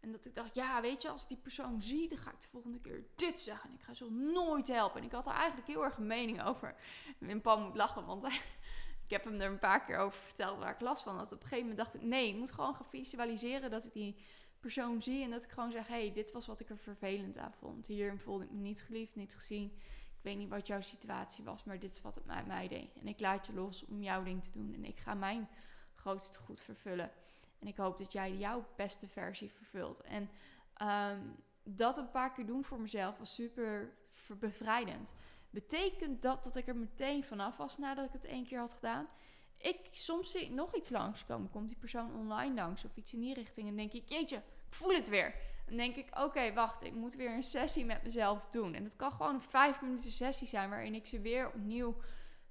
En 0.00 0.12
dat 0.12 0.24
ik 0.24 0.34
dacht, 0.34 0.54
ja, 0.54 0.80
weet 0.80 1.02
je, 1.02 1.08
als 1.08 1.22
ik 1.22 1.28
die 1.28 1.36
persoon 1.36 1.82
zie, 1.82 2.08
dan 2.08 2.18
ga 2.18 2.30
ik 2.30 2.40
de 2.40 2.48
volgende 2.48 2.80
keer 2.80 3.04
dit 3.16 3.40
zeggen. 3.40 3.70
En 3.70 3.76
ik 3.76 3.82
ga 3.82 3.94
ze 3.94 4.10
nooit 4.10 4.68
helpen. 4.68 5.00
En 5.00 5.06
ik 5.06 5.12
had 5.12 5.26
er 5.26 5.32
eigenlijk 5.32 5.66
heel 5.66 5.84
erg 5.84 5.96
een 5.96 6.06
mening 6.06 6.42
over. 6.42 6.74
Wim 7.18 7.40
Pan 7.40 7.62
moet 7.62 7.76
lachen, 7.76 8.06
want 8.06 8.24
ik 9.06 9.10
heb 9.10 9.24
hem 9.24 9.40
er 9.40 9.50
een 9.50 9.58
paar 9.58 9.84
keer 9.84 9.98
over 9.98 10.18
verteld 10.20 10.58
waar 10.58 10.74
ik 10.74 10.80
last 10.80 11.02
van 11.02 11.16
had. 11.16 11.32
Op 11.32 11.42
een 11.42 11.48
gegeven 11.48 11.68
moment 11.68 11.76
dacht 11.76 11.94
ik, 11.94 12.02
nee, 12.02 12.28
ik 12.28 12.36
moet 12.36 12.52
gewoon 12.52 12.74
gaan 12.74 12.86
visualiseren 12.86 13.70
dat 13.70 13.86
ik 13.86 13.92
die 13.92 14.16
persoon 14.60 15.02
zie. 15.02 15.22
En 15.24 15.30
dat 15.30 15.44
ik 15.44 15.50
gewoon 15.50 15.72
zeg, 15.72 15.86
hé, 15.86 15.94
hey, 15.94 16.12
dit 16.12 16.32
was 16.32 16.46
wat 16.46 16.60
ik 16.60 16.70
er 16.70 16.78
vervelend 16.78 17.36
aan 17.38 17.54
vond. 17.54 17.86
Hier 17.86 18.18
voelde 18.18 18.44
ik 18.44 18.50
me 18.50 18.60
niet 18.60 18.82
geliefd, 18.82 19.14
niet 19.14 19.34
gezien. 19.34 19.78
Ik 20.22 20.28
weet 20.28 20.38
niet 20.38 20.48
wat 20.48 20.66
jouw 20.66 20.80
situatie 20.80 21.44
was, 21.44 21.64
maar 21.64 21.78
dit 21.78 21.92
is 21.92 22.02
wat 22.02 22.14
het 22.14 22.46
mij 22.46 22.68
deed. 22.68 22.96
En 23.00 23.08
ik 23.08 23.20
laat 23.20 23.46
je 23.46 23.54
los 23.54 23.84
om 23.84 24.02
jouw 24.02 24.22
ding 24.22 24.42
te 24.42 24.50
doen. 24.50 24.74
En 24.74 24.84
ik 24.84 24.98
ga 24.98 25.14
mijn 25.14 25.48
grootste 25.94 26.38
goed 26.38 26.60
vervullen. 26.60 27.10
En 27.58 27.66
ik 27.66 27.76
hoop 27.76 27.98
dat 27.98 28.12
jij 28.12 28.36
jouw 28.36 28.64
beste 28.76 29.08
versie 29.08 29.50
vervult. 29.50 30.00
En 30.00 30.30
ehm, 30.74 31.20
dat 31.62 31.96
een 31.96 32.10
paar 32.10 32.32
keer 32.32 32.46
doen 32.46 32.64
voor 32.64 32.80
mezelf 32.80 33.18
was 33.18 33.34
super 33.34 33.92
bevrijdend. 34.38 35.14
Betekent 35.50 36.22
dat 36.22 36.44
dat 36.44 36.56
ik 36.56 36.68
er 36.68 36.76
meteen 36.76 37.24
vanaf 37.24 37.56
was 37.56 37.78
nadat 37.78 38.04
ik 38.04 38.12
het 38.12 38.24
één 38.24 38.44
keer 38.44 38.58
had 38.58 38.72
gedaan? 38.72 39.08
Ik 39.56 39.88
soms 39.90 40.30
zie 40.30 40.42
ik 40.42 40.50
nog 40.50 40.74
iets 40.74 40.90
langskomen. 40.90 41.50
Komt 41.50 41.68
die 41.68 41.78
persoon 41.78 42.14
online 42.14 42.54
langs 42.54 42.84
of 42.84 42.96
iets 42.96 43.12
in 43.12 43.20
die 43.20 43.34
richting? 43.34 43.68
En 43.68 43.76
denk 43.76 43.92
ik, 43.92 44.08
jeetje, 44.08 44.36
ik 44.36 44.74
voel 44.74 44.94
het 44.94 45.08
weer. 45.08 45.34
Denk 45.76 45.96
ik, 45.96 46.18
oké, 46.18 46.52
wacht, 46.52 46.84
ik 46.84 46.94
moet 46.94 47.14
weer 47.14 47.34
een 47.34 47.42
sessie 47.42 47.84
met 47.84 48.02
mezelf 48.02 48.46
doen. 48.46 48.74
En 48.74 48.84
het 48.84 48.96
kan 48.96 49.12
gewoon 49.12 49.34
een 49.34 49.42
vijf 49.42 49.82
minuten 49.82 50.10
sessie 50.10 50.46
zijn 50.46 50.70
waarin 50.70 50.94
ik 50.94 51.06
ze 51.06 51.20
weer 51.20 51.46
opnieuw 51.46 51.96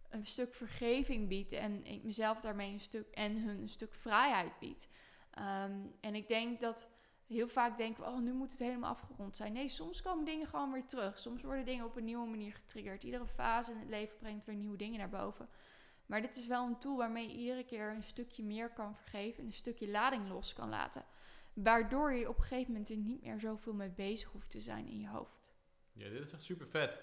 een 0.09 0.25
stuk 0.25 0.53
vergeving 0.53 1.27
bied 1.27 1.51
en 1.51 1.85
ik 1.85 2.03
mezelf 2.03 2.41
daarmee 2.41 2.73
een 2.73 2.79
stuk 2.79 3.07
en 3.11 3.37
hun 3.37 3.61
een 3.61 3.69
stuk 3.69 3.93
vrijheid 3.93 4.59
bied. 4.59 4.87
Ehm, 5.31 5.71
en 5.99 6.15
ik 6.15 6.27
denk 6.27 6.61
dat 6.61 6.89
heel 7.27 7.47
vaak 7.47 7.77
denken 7.77 8.03
we, 8.03 8.09
oh, 8.09 8.19
nu 8.19 8.33
moet 8.33 8.51
het 8.51 8.59
helemaal 8.59 8.89
afgerond 8.89 9.35
zijn. 9.35 9.53
Nee, 9.53 9.67
soms 9.67 10.01
komen 10.01 10.25
dingen 10.25 10.47
gewoon 10.47 10.71
weer 10.71 10.85
terug. 10.85 11.19
Soms 11.19 11.41
worden 11.41 11.65
dingen 11.65 11.85
op 11.85 11.95
een 11.95 12.03
nieuwe 12.03 12.27
manier 12.27 12.53
getriggerd. 12.53 13.03
Iedere 13.03 13.27
fase 13.27 13.71
in 13.71 13.77
het 13.77 13.89
leven 13.89 14.17
brengt 14.17 14.45
weer 14.45 14.55
nieuwe 14.55 14.77
dingen 14.77 14.99
naar 14.99 15.09
boven. 15.09 15.49
Maar 16.05 16.21
dit 16.21 16.35
is 16.35 16.47
wel 16.47 16.65
een 16.65 16.77
tool 16.77 16.97
waarmee 16.97 17.27
je 17.27 17.37
iedere 17.37 17.63
keer 17.63 17.89
een 17.89 18.03
stukje 18.03 18.43
meer 18.43 18.69
kan 18.69 18.95
vergeven 18.95 19.39
en 19.39 19.45
een 19.45 19.51
stukje 19.51 19.89
lading 19.89 20.27
los 20.27 20.53
kan 20.53 20.69
laten. 20.69 21.05
Waardoor 21.53 22.13
je 22.13 22.29
op 22.29 22.37
een 22.37 22.43
gegeven 22.43 22.71
moment 22.71 22.89
er 22.89 22.97
niet 22.97 23.21
meer 23.21 23.39
zoveel 23.39 23.73
mee 23.73 23.89
bezig 23.89 24.29
hoeft 24.29 24.49
te 24.49 24.59
zijn 24.59 24.87
in 24.87 24.99
je 24.99 25.09
hoofd. 25.09 25.53
Ja, 25.93 26.09
dit 26.09 26.21
is 26.21 26.31
echt 26.31 26.43
super 26.43 26.67
vet. 26.67 26.99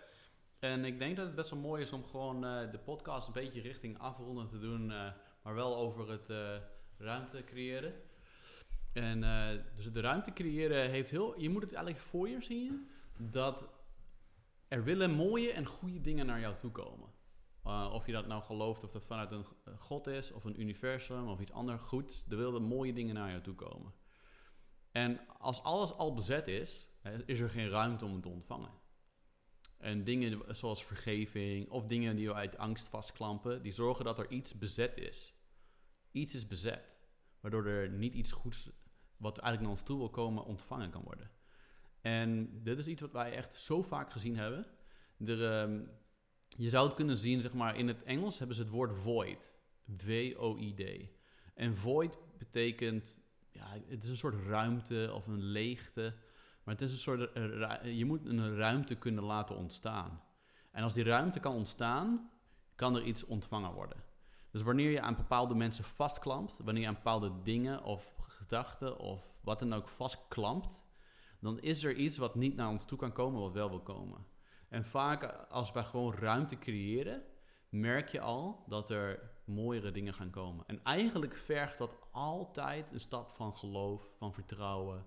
En 0.59 0.85
ik 0.85 0.99
denk 0.99 1.17
dat 1.17 1.27
het 1.27 1.35
best 1.35 1.51
wel 1.51 1.59
mooi 1.59 1.83
is 1.83 1.93
om 1.93 2.05
gewoon 2.05 2.45
uh, 2.45 2.71
de 2.71 2.79
podcast 2.79 3.27
een 3.27 3.33
beetje 3.33 3.61
richting 3.61 3.99
afronden 3.99 4.49
te 4.49 4.59
doen, 4.59 4.91
uh, 4.91 5.13
maar 5.43 5.55
wel 5.55 5.77
over 5.77 6.11
het 6.11 6.31
uh, 6.31 6.57
ruimte 6.99 7.45
creëren. 7.45 7.95
En 8.93 9.21
dus 9.77 9.93
de 9.93 10.01
ruimte 10.01 10.33
creëren 10.33 10.91
heeft 10.91 11.11
heel, 11.11 11.41
je 11.41 11.51
moet 11.51 11.63
het 11.63 11.73
eigenlijk 11.73 12.05
voor 12.05 12.29
je 12.29 12.43
zien 12.43 12.89
dat 13.17 13.69
er 14.69 14.85
willen 14.85 15.11
mooie 15.11 15.53
en 15.53 15.67
goede 15.67 16.01
dingen 16.01 16.27
naar 16.27 16.41
jou 16.41 16.57
toe 16.57 16.71
komen. 16.71 17.09
of 17.93 18.07
je 18.07 18.13
dat 18.13 18.27
nou 18.27 18.43
gelooft, 18.43 18.85
of 18.85 18.93
dat 18.93 19.05
vanuit 19.05 19.31
een 19.31 19.45
God 19.79 20.07
is, 20.07 20.33
of 20.33 20.45
een 20.45 20.61
universum, 20.61 21.29
of 21.29 21.41
iets 21.41 21.53
anders 21.53 21.83
goed, 21.83 22.25
er 22.29 22.37
willen 22.37 22.63
mooie 22.63 22.93
dingen 22.93 23.15
naar 23.15 23.31
jou 23.31 23.43
toe 23.43 23.55
komen. 23.55 23.93
En 24.93 25.21
als 25.39 25.63
alles 25.63 25.93
al 25.93 26.15
bezet 26.15 26.49
is, 26.49 26.89
is 27.27 27.41
er 27.41 27.51
geen 27.51 27.69
ruimte 27.69 28.05
om 28.05 28.13
het 28.13 28.23
te 28.23 28.29
ontvangen. 28.29 28.71
En 29.79 30.05
dingen 30.05 30.57
zoals 30.57 30.85
vergeving 30.85 31.71
of 31.71 31.87
dingen 31.87 32.17
die 32.17 32.27
we 32.27 32.35
uit 32.35 32.59
angst 32.59 32.89
vastklampen, 32.89 33.63
die 33.63 33.73
zorgen 33.73 34.05
dat 34.05 34.19
er 34.19 34.31
iets 34.31 34.59
bezet 34.59 34.97
is. 34.97 35.35
Iets 36.13 36.35
is 36.35 36.47
bezet, 36.47 36.97
waardoor 37.41 37.67
er 37.67 37.91
niet 37.91 38.15
iets 38.15 38.33
goeds 38.33 38.71
wat 39.17 39.39
eigenlijk 39.39 39.61
naar 39.63 39.79
ons 39.79 39.83
toe 39.83 39.99
wil 39.99 40.11
komen 40.11 40.45
ontvangen 40.45 40.91
kan 40.91 41.03
worden. 41.03 41.31
En 42.01 42.61
dit 42.63 42.79
is 42.79 42.87
iets 42.87 43.01
wat 43.01 43.13
wij 43.13 43.33
echt 43.33 43.61
zo 43.61 43.83
vaak 43.83 44.13
gezien 44.13 44.37
hebben. 44.37 44.67
Er, 45.25 45.45
ehm, 45.45 45.81
je 46.49 46.69
zou 46.69 46.87
het 46.87 46.97
kunnen 46.97 47.19
zien, 47.19 47.41
zeg 47.41 47.53
maar, 47.53 47.77
in 47.77 47.89
het 47.89 48.03
Engels 48.03 48.39
hebben 48.39 48.57
ze 48.57 48.63
het 48.63 48.71
woord 48.71 48.97
void. 48.97 49.51
V-O-I-D. 49.97 51.09
En 51.55 51.77
void 51.77 52.19
betekent, 52.39 53.21
ja, 53.51 53.77
het 53.87 54.03
is 54.03 54.09
een 54.09 54.17
soort 54.17 54.47
ruimte 54.47 55.11
of 55.15 55.27
een 55.27 55.43
leegte. 55.43 56.15
Maar 56.65 56.75
het 56.75 56.83
is 56.83 56.93
een 56.93 56.99
soort, 56.99 57.31
je 57.97 58.05
moet 58.05 58.27
een 58.27 58.57
ruimte 58.57 58.95
kunnen 58.95 59.25
laten 59.25 59.57
ontstaan. 59.57 60.23
En 60.71 60.83
als 60.83 60.95
die 60.95 61.05
ruimte 61.05 61.41
kan 61.41 61.55
ontstaan, 61.55 62.31
kan 62.75 62.97
er 62.97 63.03
iets 63.03 63.25
ontvangen 63.25 63.73
worden. 63.73 64.03
Dus 64.51 64.63
wanneer 64.63 64.91
je 64.91 65.01
aan 65.01 65.17
bepaalde 65.17 65.55
mensen 65.55 65.85
vastklampt, 65.85 66.61
wanneer 66.65 66.83
je 66.83 66.89
aan 66.89 66.95
bepaalde 66.95 67.33
dingen 67.43 67.83
of 67.83 68.15
gedachten 68.19 68.99
of 68.99 69.35
wat 69.43 69.59
dan 69.59 69.73
ook 69.73 69.89
vastklampt, 69.89 70.85
dan 71.41 71.61
is 71.61 71.85
er 71.85 71.95
iets 71.95 72.19
wat 72.19 72.35
niet 72.35 72.57
naar 72.57 72.69
ons 72.69 72.85
toe 72.85 72.99
kan 72.99 73.13
komen, 73.13 73.41
wat 73.41 73.53
wel 73.53 73.69
wil 73.69 73.83
komen. 73.83 74.27
En 74.69 74.85
vaak 74.85 75.25
als 75.49 75.73
wij 75.73 75.85
gewoon 75.85 76.15
ruimte 76.15 76.59
creëren, 76.59 77.23
merk 77.69 78.09
je 78.09 78.21
al 78.21 78.65
dat 78.67 78.91
er 78.91 79.31
mooiere 79.45 79.91
dingen 79.91 80.15
gaan 80.15 80.31
komen. 80.31 80.67
En 80.67 80.85
eigenlijk 80.85 81.35
vergt 81.35 81.79
dat 81.79 81.97
altijd 82.11 82.93
een 82.93 83.01
stap 83.01 83.31
van 83.31 83.55
geloof, 83.55 84.11
van 84.17 84.33
vertrouwen, 84.33 85.07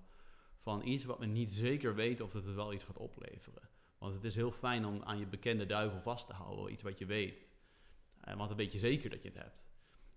van 0.58 0.86
iets 0.86 1.06
wat 1.06 1.20
we 1.20 1.26
niet 1.26 1.54
zeker 1.54 1.96
weten 1.96 2.26
of 2.26 2.32
dat 2.32 2.46
het 2.46 2.56
wel 2.56 2.74
iets 2.74 2.84
gaat 2.84 2.98
opleveren. 2.98 3.70
Want 3.98 4.14
het 4.14 4.24
is 4.24 4.36
heel 4.36 4.52
fijn 4.52 4.86
om 4.86 5.04
aan 5.04 5.20
je 5.20 5.28
bekende 5.28 5.66
duivel 5.66 6.00
vast 6.00 6.28
te 6.28 6.34
houden, 6.34 6.72
iets 6.72 6.84
wat 6.84 6.98
je 6.98 7.06
weet. 7.06 7.46
Eh, 8.22 8.36
want 8.36 8.48
dan 8.48 8.58
weet 8.58 8.72
je 8.72 8.80
zeker 8.80 9.10
dat 9.10 9.24
je 9.24 9.30
het 9.30 9.38
hebt. 9.38 9.64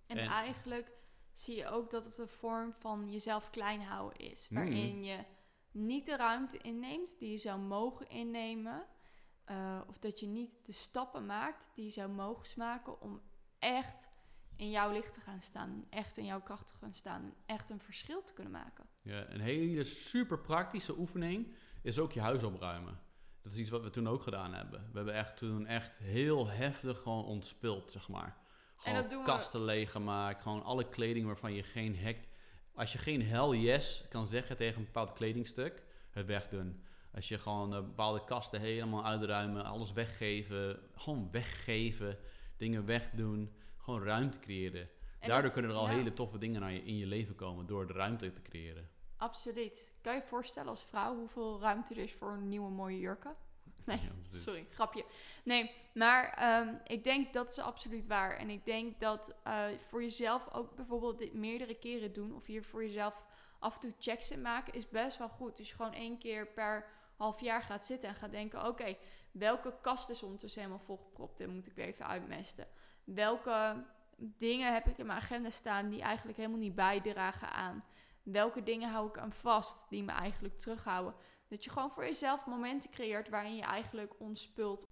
En, 0.06 0.18
eigenlijk 0.18 0.92
zie 1.32 1.56
je 1.56 1.68
ook 1.68 1.90
dat 1.90 2.04
het 2.04 2.18
een 2.18 2.28
vorm 2.28 2.72
van 2.72 3.10
jezelf 3.10 3.50
klein 3.50 3.80
houden 3.80 4.18
is. 4.18 4.48
Waarin 4.50 4.96
mm. 4.96 5.02
je 5.02 5.24
niet 5.70 6.06
de 6.06 6.16
ruimte 6.16 6.58
inneemt 6.58 7.18
die 7.18 7.30
je 7.30 7.38
zou 7.38 7.60
mogen 7.60 8.08
innemen. 8.08 8.86
Uh, 9.50 9.80
of 9.86 9.98
dat 9.98 10.20
je 10.20 10.26
niet 10.26 10.58
de 10.66 10.72
stappen 10.72 11.26
maakt 11.26 11.70
die 11.74 11.84
je 11.84 11.90
zou 11.90 12.10
mogen 12.10 12.58
maken 12.58 13.00
om 13.00 13.22
echt 13.58 14.10
in 14.56 14.70
jouw 14.70 14.92
licht 14.92 15.12
te 15.12 15.20
gaan 15.20 15.42
staan. 15.42 15.86
Echt 15.90 16.16
in 16.16 16.24
jouw 16.24 16.40
kracht 16.40 16.66
te 16.66 16.74
gaan 16.80 16.94
staan. 16.94 17.34
Echt 17.46 17.70
een 17.70 17.80
verschil 17.80 18.22
te 18.22 18.32
kunnen 18.32 18.52
maken. 18.52 18.86
Ja, 19.02 19.30
een 19.30 19.40
hele 19.40 19.84
super 19.84 20.38
praktische 20.38 20.98
oefening 20.98 21.54
is 21.82 21.98
ook 21.98 22.12
je 22.12 22.20
huis 22.20 22.42
opruimen. 22.42 22.98
Dat 23.42 23.52
is 23.52 23.58
iets 23.58 23.70
wat 23.70 23.82
we 23.82 23.90
toen 23.90 24.08
ook 24.08 24.22
gedaan 24.22 24.54
hebben. 24.54 24.88
We 24.90 24.96
hebben 24.96 25.14
echt 25.14 25.36
toen 25.36 25.66
echt 25.66 25.96
heel 25.96 26.48
heftig 26.48 26.98
gewoon 26.98 27.24
ontspild, 27.24 27.90
zeg 27.90 28.08
maar. 28.08 28.36
Gewoon 28.76 29.24
kasten 29.24 29.60
we... 29.60 29.66
leeggemaakt. 29.66 30.42
Gewoon 30.42 30.62
alle 30.62 30.88
kleding 30.88 31.26
waarvan 31.26 31.52
je 31.52 31.62
geen 31.62 31.96
hek... 31.96 32.28
Als 32.74 32.92
je 32.92 32.98
geen 32.98 33.22
hell 33.22 33.48
yes 33.48 34.04
kan 34.08 34.26
zeggen 34.26 34.56
tegen 34.56 34.78
een 34.78 34.84
bepaald 34.84 35.12
kledingstuk, 35.12 35.82
het 36.10 36.26
wegdoen. 36.26 36.84
Als 37.14 37.28
je 37.28 37.38
gewoon 37.38 37.74
uh, 37.74 37.80
bepaalde 37.80 38.24
kasten 38.24 38.60
helemaal 38.60 39.04
uitruimen, 39.04 39.64
alles 39.64 39.92
weggeven. 39.92 40.78
Gewoon 40.94 41.28
weggeven, 41.30 42.18
dingen 42.56 42.86
wegdoen. 42.86 43.52
Gewoon 43.78 44.02
ruimte 44.02 44.38
creëren. 44.38 44.88
Daardoor 45.20 45.52
kunnen 45.52 45.70
er 45.70 45.76
al 45.76 45.88
hele 45.88 46.12
toffe 46.12 46.38
dingen 46.38 46.60
naar 46.60 46.72
je, 46.72 46.84
in 46.84 46.96
je 46.96 47.06
leven 47.06 47.34
komen 47.34 47.66
door 47.66 47.86
de 47.86 47.92
ruimte 47.92 48.32
te 48.32 48.42
creëren. 48.42 48.88
Absoluut. 49.16 49.92
Kan 50.00 50.14
je 50.14 50.20
je 50.20 50.26
voorstellen 50.26 50.70
als 50.70 50.84
vrouw 50.84 51.16
hoeveel 51.16 51.60
ruimte 51.60 51.94
er 51.94 52.00
is 52.00 52.12
voor 52.12 52.32
een 52.32 52.48
nieuwe 52.48 52.70
mooie 52.70 52.98
jurken? 52.98 53.36
Nee, 53.84 54.00
sorry, 54.30 54.66
grapje. 54.70 55.04
Nee, 55.44 55.70
maar 55.94 56.30
ehm, 56.30 56.74
ik 56.84 57.04
denk 57.04 57.32
dat 57.32 57.50
is 57.50 57.58
absoluut 57.58 58.06
waar. 58.06 58.36
En 58.36 58.50
ik 58.50 58.64
denk 58.64 59.00
dat 59.00 59.34
uh, 59.46 59.64
voor 59.78 60.02
jezelf 60.02 60.48
ook 60.52 60.76
bijvoorbeeld 60.76 61.18
dit 61.18 61.34
meerdere 61.34 61.74
keren 61.74 62.12
doen... 62.12 62.34
of 62.34 62.46
hier 62.46 62.64
voor 62.64 62.84
jezelf 62.84 63.24
af 63.58 63.74
en 63.74 63.80
toe 63.80 63.94
checks 63.98 64.30
in 64.30 64.42
maken, 64.42 64.74
is 64.74 64.88
best 64.88 65.18
wel 65.18 65.28
goed. 65.28 65.56
Dus 65.56 65.72
gewoon 65.72 65.92
één 65.92 66.18
keer 66.18 66.46
per 66.46 66.86
half 67.16 67.40
jaar 67.40 67.62
gaat 67.62 67.84
zitten 67.84 68.08
en 68.08 68.14
gaat 68.14 68.30
denken... 68.30 68.66
oké, 68.66 68.96
welke 69.32 69.74
kast 69.80 70.10
is 70.10 70.22
ondertussen 70.22 70.62
helemaal 70.62 70.84
volgepropt 70.84 71.40
en 71.40 71.54
moet 71.54 71.66
ik 71.66 71.74
weer 71.74 71.86
even 71.86 72.06
uitmesten? 72.06 72.66
Welke 73.04 73.84
dingen 74.16 74.72
heb 74.72 74.86
ik 74.86 74.98
in 74.98 75.06
mijn 75.06 75.18
agenda 75.18 75.50
staan 75.50 75.88
die 75.88 76.02
eigenlijk 76.02 76.38
helemaal 76.38 76.58
niet 76.58 76.74
bijdragen 76.74 77.50
aan? 77.50 77.84
Welke 78.22 78.62
dingen 78.62 78.90
hou 78.90 79.08
ik 79.08 79.18
aan 79.18 79.32
vast 79.32 79.88
die 79.88 80.02
me 80.02 80.12
eigenlijk 80.12 80.58
terughouden? 80.58 81.14
Dat 81.48 81.64
je 81.64 81.70
gewoon 81.70 81.90
voor 81.90 82.04
jezelf 82.04 82.46
momenten 82.46 82.90
creëert 82.90 83.28
waarin 83.28 83.56
je 83.56 83.62
eigenlijk 83.62 84.20
ontspult. 84.20 84.86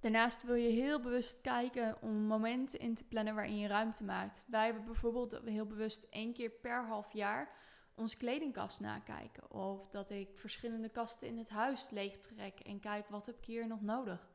Daarnaast 0.00 0.42
wil 0.42 0.54
je 0.54 0.68
heel 0.68 1.00
bewust 1.00 1.40
kijken 1.40 2.02
om 2.02 2.14
momenten 2.14 2.78
in 2.78 2.94
te 2.94 3.04
plannen 3.04 3.34
waarin 3.34 3.58
je 3.58 3.68
ruimte 3.68 4.04
maakt. 4.04 4.44
Wij 4.46 4.64
hebben 4.64 4.84
bijvoorbeeld 4.84 5.40
heel 5.44 5.66
bewust 5.66 6.02
één 6.02 6.32
keer 6.32 6.50
per 6.50 6.86
half 6.86 7.12
jaar 7.12 7.56
onze 7.98 8.16
kledingkast 8.16 8.80
nakijken. 8.80 9.50
Of 9.50 9.88
dat 9.88 10.10
ik 10.10 10.28
verschillende 10.38 10.88
kasten 10.88 11.28
in 11.28 11.38
het 11.38 11.48
huis 11.48 11.90
leeg 11.90 12.18
trek 12.18 12.60
en 12.60 12.80
kijk 12.80 13.08
wat 13.08 13.26
heb 13.26 13.38
ik 13.38 13.44
hier 13.44 13.66
nog 13.66 13.80
nodig. 13.80 14.28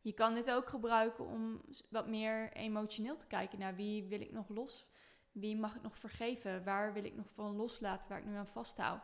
Je 0.00 0.12
kan 0.12 0.34
dit 0.34 0.50
ook 0.50 0.68
gebruiken 0.68 1.26
om 1.26 1.62
wat 1.88 2.08
meer 2.08 2.52
emotioneel 2.52 3.16
te 3.16 3.26
kijken 3.26 3.58
naar 3.58 3.74
wie 3.74 4.04
wil 4.04 4.20
ik 4.20 4.32
nog 4.32 4.48
los, 4.48 4.86
wie 5.32 5.56
mag 5.56 5.74
ik 5.74 5.82
nog 5.82 5.98
vergeven, 5.98 6.64
waar 6.64 6.92
wil 6.92 7.04
ik 7.04 7.16
nog 7.16 7.30
van 7.30 7.56
loslaten, 7.56 8.08
waar 8.08 8.18
ik 8.18 8.26
nu 8.26 8.36
aan 8.36 8.46
vasthoud. 8.46 9.00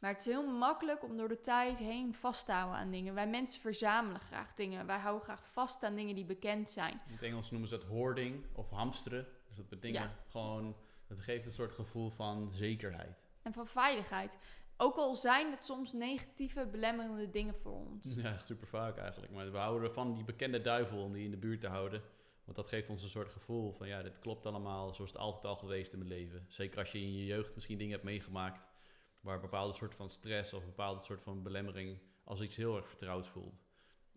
Maar 0.00 0.12
het 0.12 0.20
is 0.20 0.32
heel 0.32 0.46
makkelijk 0.46 1.02
om 1.02 1.16
door 1.16 1.28
de 1.28 1.40
tijd 1.40 1.78
heen 1.78 2.14
vast 2.14 2.46
te 2.46 2.52
houden 2.52 2.78
aan 2.78 2.90
dingen. 2.90 3.14
Wij 3.14 3.28
mensen 3.28 3.60
verzamelen 3.60 4.20
graag 4.20 4.54
dingen. 4.54 4.86
Wij 4.86 4.98
houden 4.98 5.24
graag 5.24 5.46
vast 5.52 5.82
aan 5.82 5.94
dingen 5.94 6.14
die 6.14 6.24
bekend 6.24 6.70
zijn. 6.70 7.00
In 7.06 7.12
het 7.12 7.22
Engels 7.22 7.50
noemen 7.50 7.68
ze 7.68 7.78
dat 7.78 7.86
hoarding 7.86 8.44
of 8.52 8.70
hamsteren. 8.70 9.26
Dus 9.46 9.56
dat 9.56 9.68
we 9.68 9.78
dingen 9.78 10.10
gewoon, 10.28 10.76
dat 11.06 11.20
geeft 11.20 11.46
een 11.46 11.52
soort 11.52 11.72
gevoel 11.72 12.10
van 12.10 12.50
zekerheid. 12.52 13.25
En 13.46 13.52
van 13.52 13.66
veiligheid. 13.66 14.38
Ook 14.76 14.96
al 14.96 15.16
zijn 15.16 15.50
het 15.50 15.64
soms 15.64 15.92
negatieve, 15.92 16.66
belemmerende 16.66 17.30
dingen 17.30 17.54
voor 17.54 17.72
ons. 17.72 18.14
Ja, 18.14 18.36
super 18.36 18.66
vaak 18.66 18.98
eigenlijk. 18.98 19.32
Maar 19.32 19.52
we 19.52 19.58
houden 19.58 19.88
ervan 19.88 20.14
die 20.14 20.24
bekende 20.24 20.60
duivel 20.60 21.02
om 21.02 21.12
die 21.12 21.24
in 21.24 21.30
de 21.30 21.36
buurt 21.36 21.60
te 21.60 21.66
houden. 21.66 22.02
Want 22.44 22.56
dat 22.56 22.68
geeft 22.68 22.90
ons 22.90 23.02
een 23.02 23.08
soort 23.08 23.28
gevoel 23.28 23.72
van 23.72 23.88
ja, 23.88 24.02
dit 24.02 24.18
klopt 24.18 24.46
allemaal 24.46 24.94
zoals 24.94 25.10
het 25.10 25.20
altijd 25.20 25.44
al 25.44 25.56
geweest 25.56 25.92
in 25.92 25.98
mijn 25.98 26.10
leven. 26.10 26.44
Zeker 26.48 26.78
als 26.78 26.92
je 26.92 26.98
in 26.98 27.14
je 27.14 27.24
jeugd 27.24 27.54
misschien 27.54 27.78
dingen 27.78 27.92
hebt 27.92 28.04
meegemaakt 28.04 28.64
waar 29.20 29.34
een 29.34 29.40
bepaalde 29.40 29.74
soort 29.74 29.94
van 29.94 30.10
stress 30.10 30.52
of 30.52 30.62
een 30.62 30.68
bepaalde 30.68 31.02
soort 31.02 31.22
van 31.22 31.42
belemmering 31.42 31.98
als 32.24 32.40
iets 32.40 32.56
heel 32.56 32.76
erg 32.76 32.88
vertrouwd 32.88 33.26
voelt. 33.26 33.64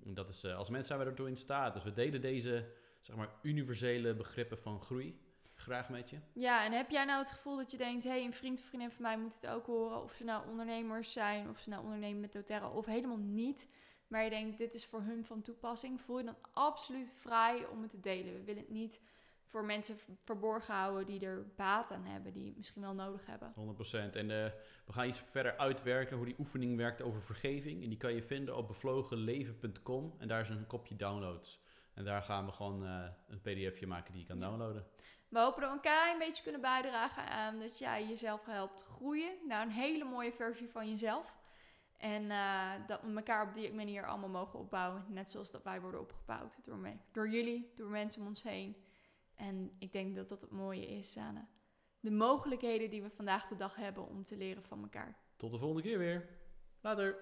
En 0.03 0.13
dat 0.13 0.29
is, 0.29 0.43
uh, 0.43 0.55
als 0.55 0.69
mens 0.69 0.87
zijn 0.87 0.99
we 0.99 1.05
ertoe 1.05 1.27
in 1.27 1.37
staat. 1.37 1.73
Dus 1.73 1.83
we 1.83 1.93
delen 1.93 2.21
deze 2.21 2.71
zeg 2.99 3.15
maar, 3.15 3.35
universele 3.41 4.13
begrippen 4.13 4.57
van 4.57 4.81
groei 4.81 5.19
graag 5.61 5.89
met 5.89 6.09
je. 6.09 6.17
Ja, 6.33 6.65
en 6.65 6.71
heb 6.71 6.89
jij 6.89 7.05
nou 7.05 7.19
het 7.21 7.31
gevoel 7.31 7.57
dat 7.57 7.71
je 7.71 7.77
denkt... 7.77 8.03
hé, 8.03 8.09
hey, 8.09 8.23
een 8.23 8.33
vriend 8.33 8.59
of 8.59 8.65
vriendin 8.65 8.91
van 8.91 9.01
mij 9.01 9.17
moet 9.17 9.33
het 9.33 9.47
ook 9.47 9.65
horen... 9.65 10.03
of 10.03 10.13
ze 10.13 10.23
nou 10.23 10.47
ondernemers 10.49 11.11
zijn, 11.13 11.49
of 11.49 11.59
ze 11.59 11.69
nou 11.69 11.83
ondernemen 11.83 12.19
met 12.19 12.33
doTERRA... 12.33 12.69
of 12.69 12.85
helemaal 12.85 13.17
niet, 13.17 13.67
maar 14.07 14.23
je 14.23 14.29
denkt 14.29 14.57
dit 14.57 14.73
is 14.73 14.85
voor 14.85 15.01
hun 15.01 15.25
van 15.25 15.41
toepassing... 15.41 16.01
voel 16.01 16.17
je 16.17 16.23
dan 16.23 16.37
absoluut 16.53 17.11
vrij 17.15 17.65
om 17.65 17.81
het 17.81 17.89
te 17.89 17.99
delen. 17.99 18.33
We 18.33 18.43
willen 18.43 18.61
het 18.61 18.71
niet 18.71 19.01
voor 19.49 19.65
mensen 19.65 19.97
verborgen 20.23 20.73
houden 20.73 21.05
die 21.05 21.25
er 21.25 21.45
baat 21.55 21.91
aan 21.91 22.05
hebben, 22.05 22.33
die 22.33 22.45
het 22.45 22.57
misschien 22.57 22.81
wel 22.81 22.93
nodig 22.93 23.25
hebben. 23.25 23.53
100%. 23.57 24.15
En 24.15 24.29
uh, 24.29 24.45
we 24.85 24.93
gaan 24.93 25.07
iets 25.07 25.19
verder 25.19 25.57
uitwerken 25.57 26.17
hoe 26.17 26.25
die 26.25 26.35
oefening 26.39 26.77
werkt 26.77 27.01
over 27.01 27.21
vergeving. 27.21 27.83
En 27.83 27.89
die 27.89 27.97
kan 27.97 28.13
je 28.13 28.23
vinden 28.23 28.57
op 28.57 28.67
bevlogenleven.com 28.67 30.15
en 30.17 30.27
daar 30.27 30.41
is 30.41 30.49
een 30.49 30.67
kopje 30.67 30.95
downloads. 30.95 31.59
En 31.93 32.05
daar 32.05 32.21
gaan 32.21 32.45
we 32.45 32.51
gewoon 32.51 32.85
eh, 32.85 33.05
een 33.27 33.41
pdfje 33.41 33.87
maken 33.87 34.11
die 34.11 34.21
je 34.21 34.27
kan 34.27 34.39
Ja. 34.39 34.47
downloaden. 34.47 34.85
We 35.29 35.39
hopen 35.39 35.61
dat 35.61 35.69
we 35.69 35.75
elkaar 35.75 36.11
een 36.11 36.19
beetje 36.19 36.43
kunnen 36.43 36.61
bijdragen 36.61 37.29
aan 37.29 37.59
dat 37.59 37.79
jij 37.79 38.07
jezelf 38.07 38.45
helpt 38.45 38.83
groeien 38.83 39.31
naar 39.47 39.61
een 39.61 39.71
hele 39.71 40.03
mooie 40.03 40.31
versie 40.31 40.69
van 40.69 40.89
jezelf. 40.89 41.37
En 41.97 42.31
eh, 42.31 42.71
dat 42.87 43.01
we 43.01 43.15
elkaar 43.15 43.47
op 43.47 43.53
die 43.53 43.73
manier 43.73 44.07
allemaal 44.07 44.29
mogen 44.29 44.59
opbouwen. 44.59 45.05
Net 45.07 45.29
zoals 45.29 45.51
dat 45.51 45.63
wij 45.63 45.81
worden 45.81 45.99
opgebouwd 45.99 46.65
door, 46.65 46.77
me, 46.77 46.93
door 47.11 47.29
jullie, 47.29 47.71
door 47.75 47.89
mensen 47.89 48.21
om 48.21 48.27
ons 48.27 48.43
heen. 48.43 48.75
En 49.35 49.75
ik 49.79 49.91
denk 49.91 50.15
dat 50.15 50.29
dat 50.29 50.41
het 50.41 50.51
mooie 50.51 50.87
is 50.87 51.17
aan 51.17 51.35
eh, 51.35 51.41
de 51.99 52.11
mogelijkheden 52.11 52.89
die 52.89 53.01
we 53.01 53.09
vandaag 53.09 53.47
de 53.47 53.55
dag 53.55 53.75
hebben 53.75 54.07
om 54.07 54.23
te 54.23 54.37
leren 54.37 54.63
van 54.63 54.81
elkaar. 54.81 55.17
Tot 55.35 55.51
de 55.51 55.57
volgende 55.57 55.83
keer 55.83 55.97
weer. 55.97 56.29
Later. 56.81 57.17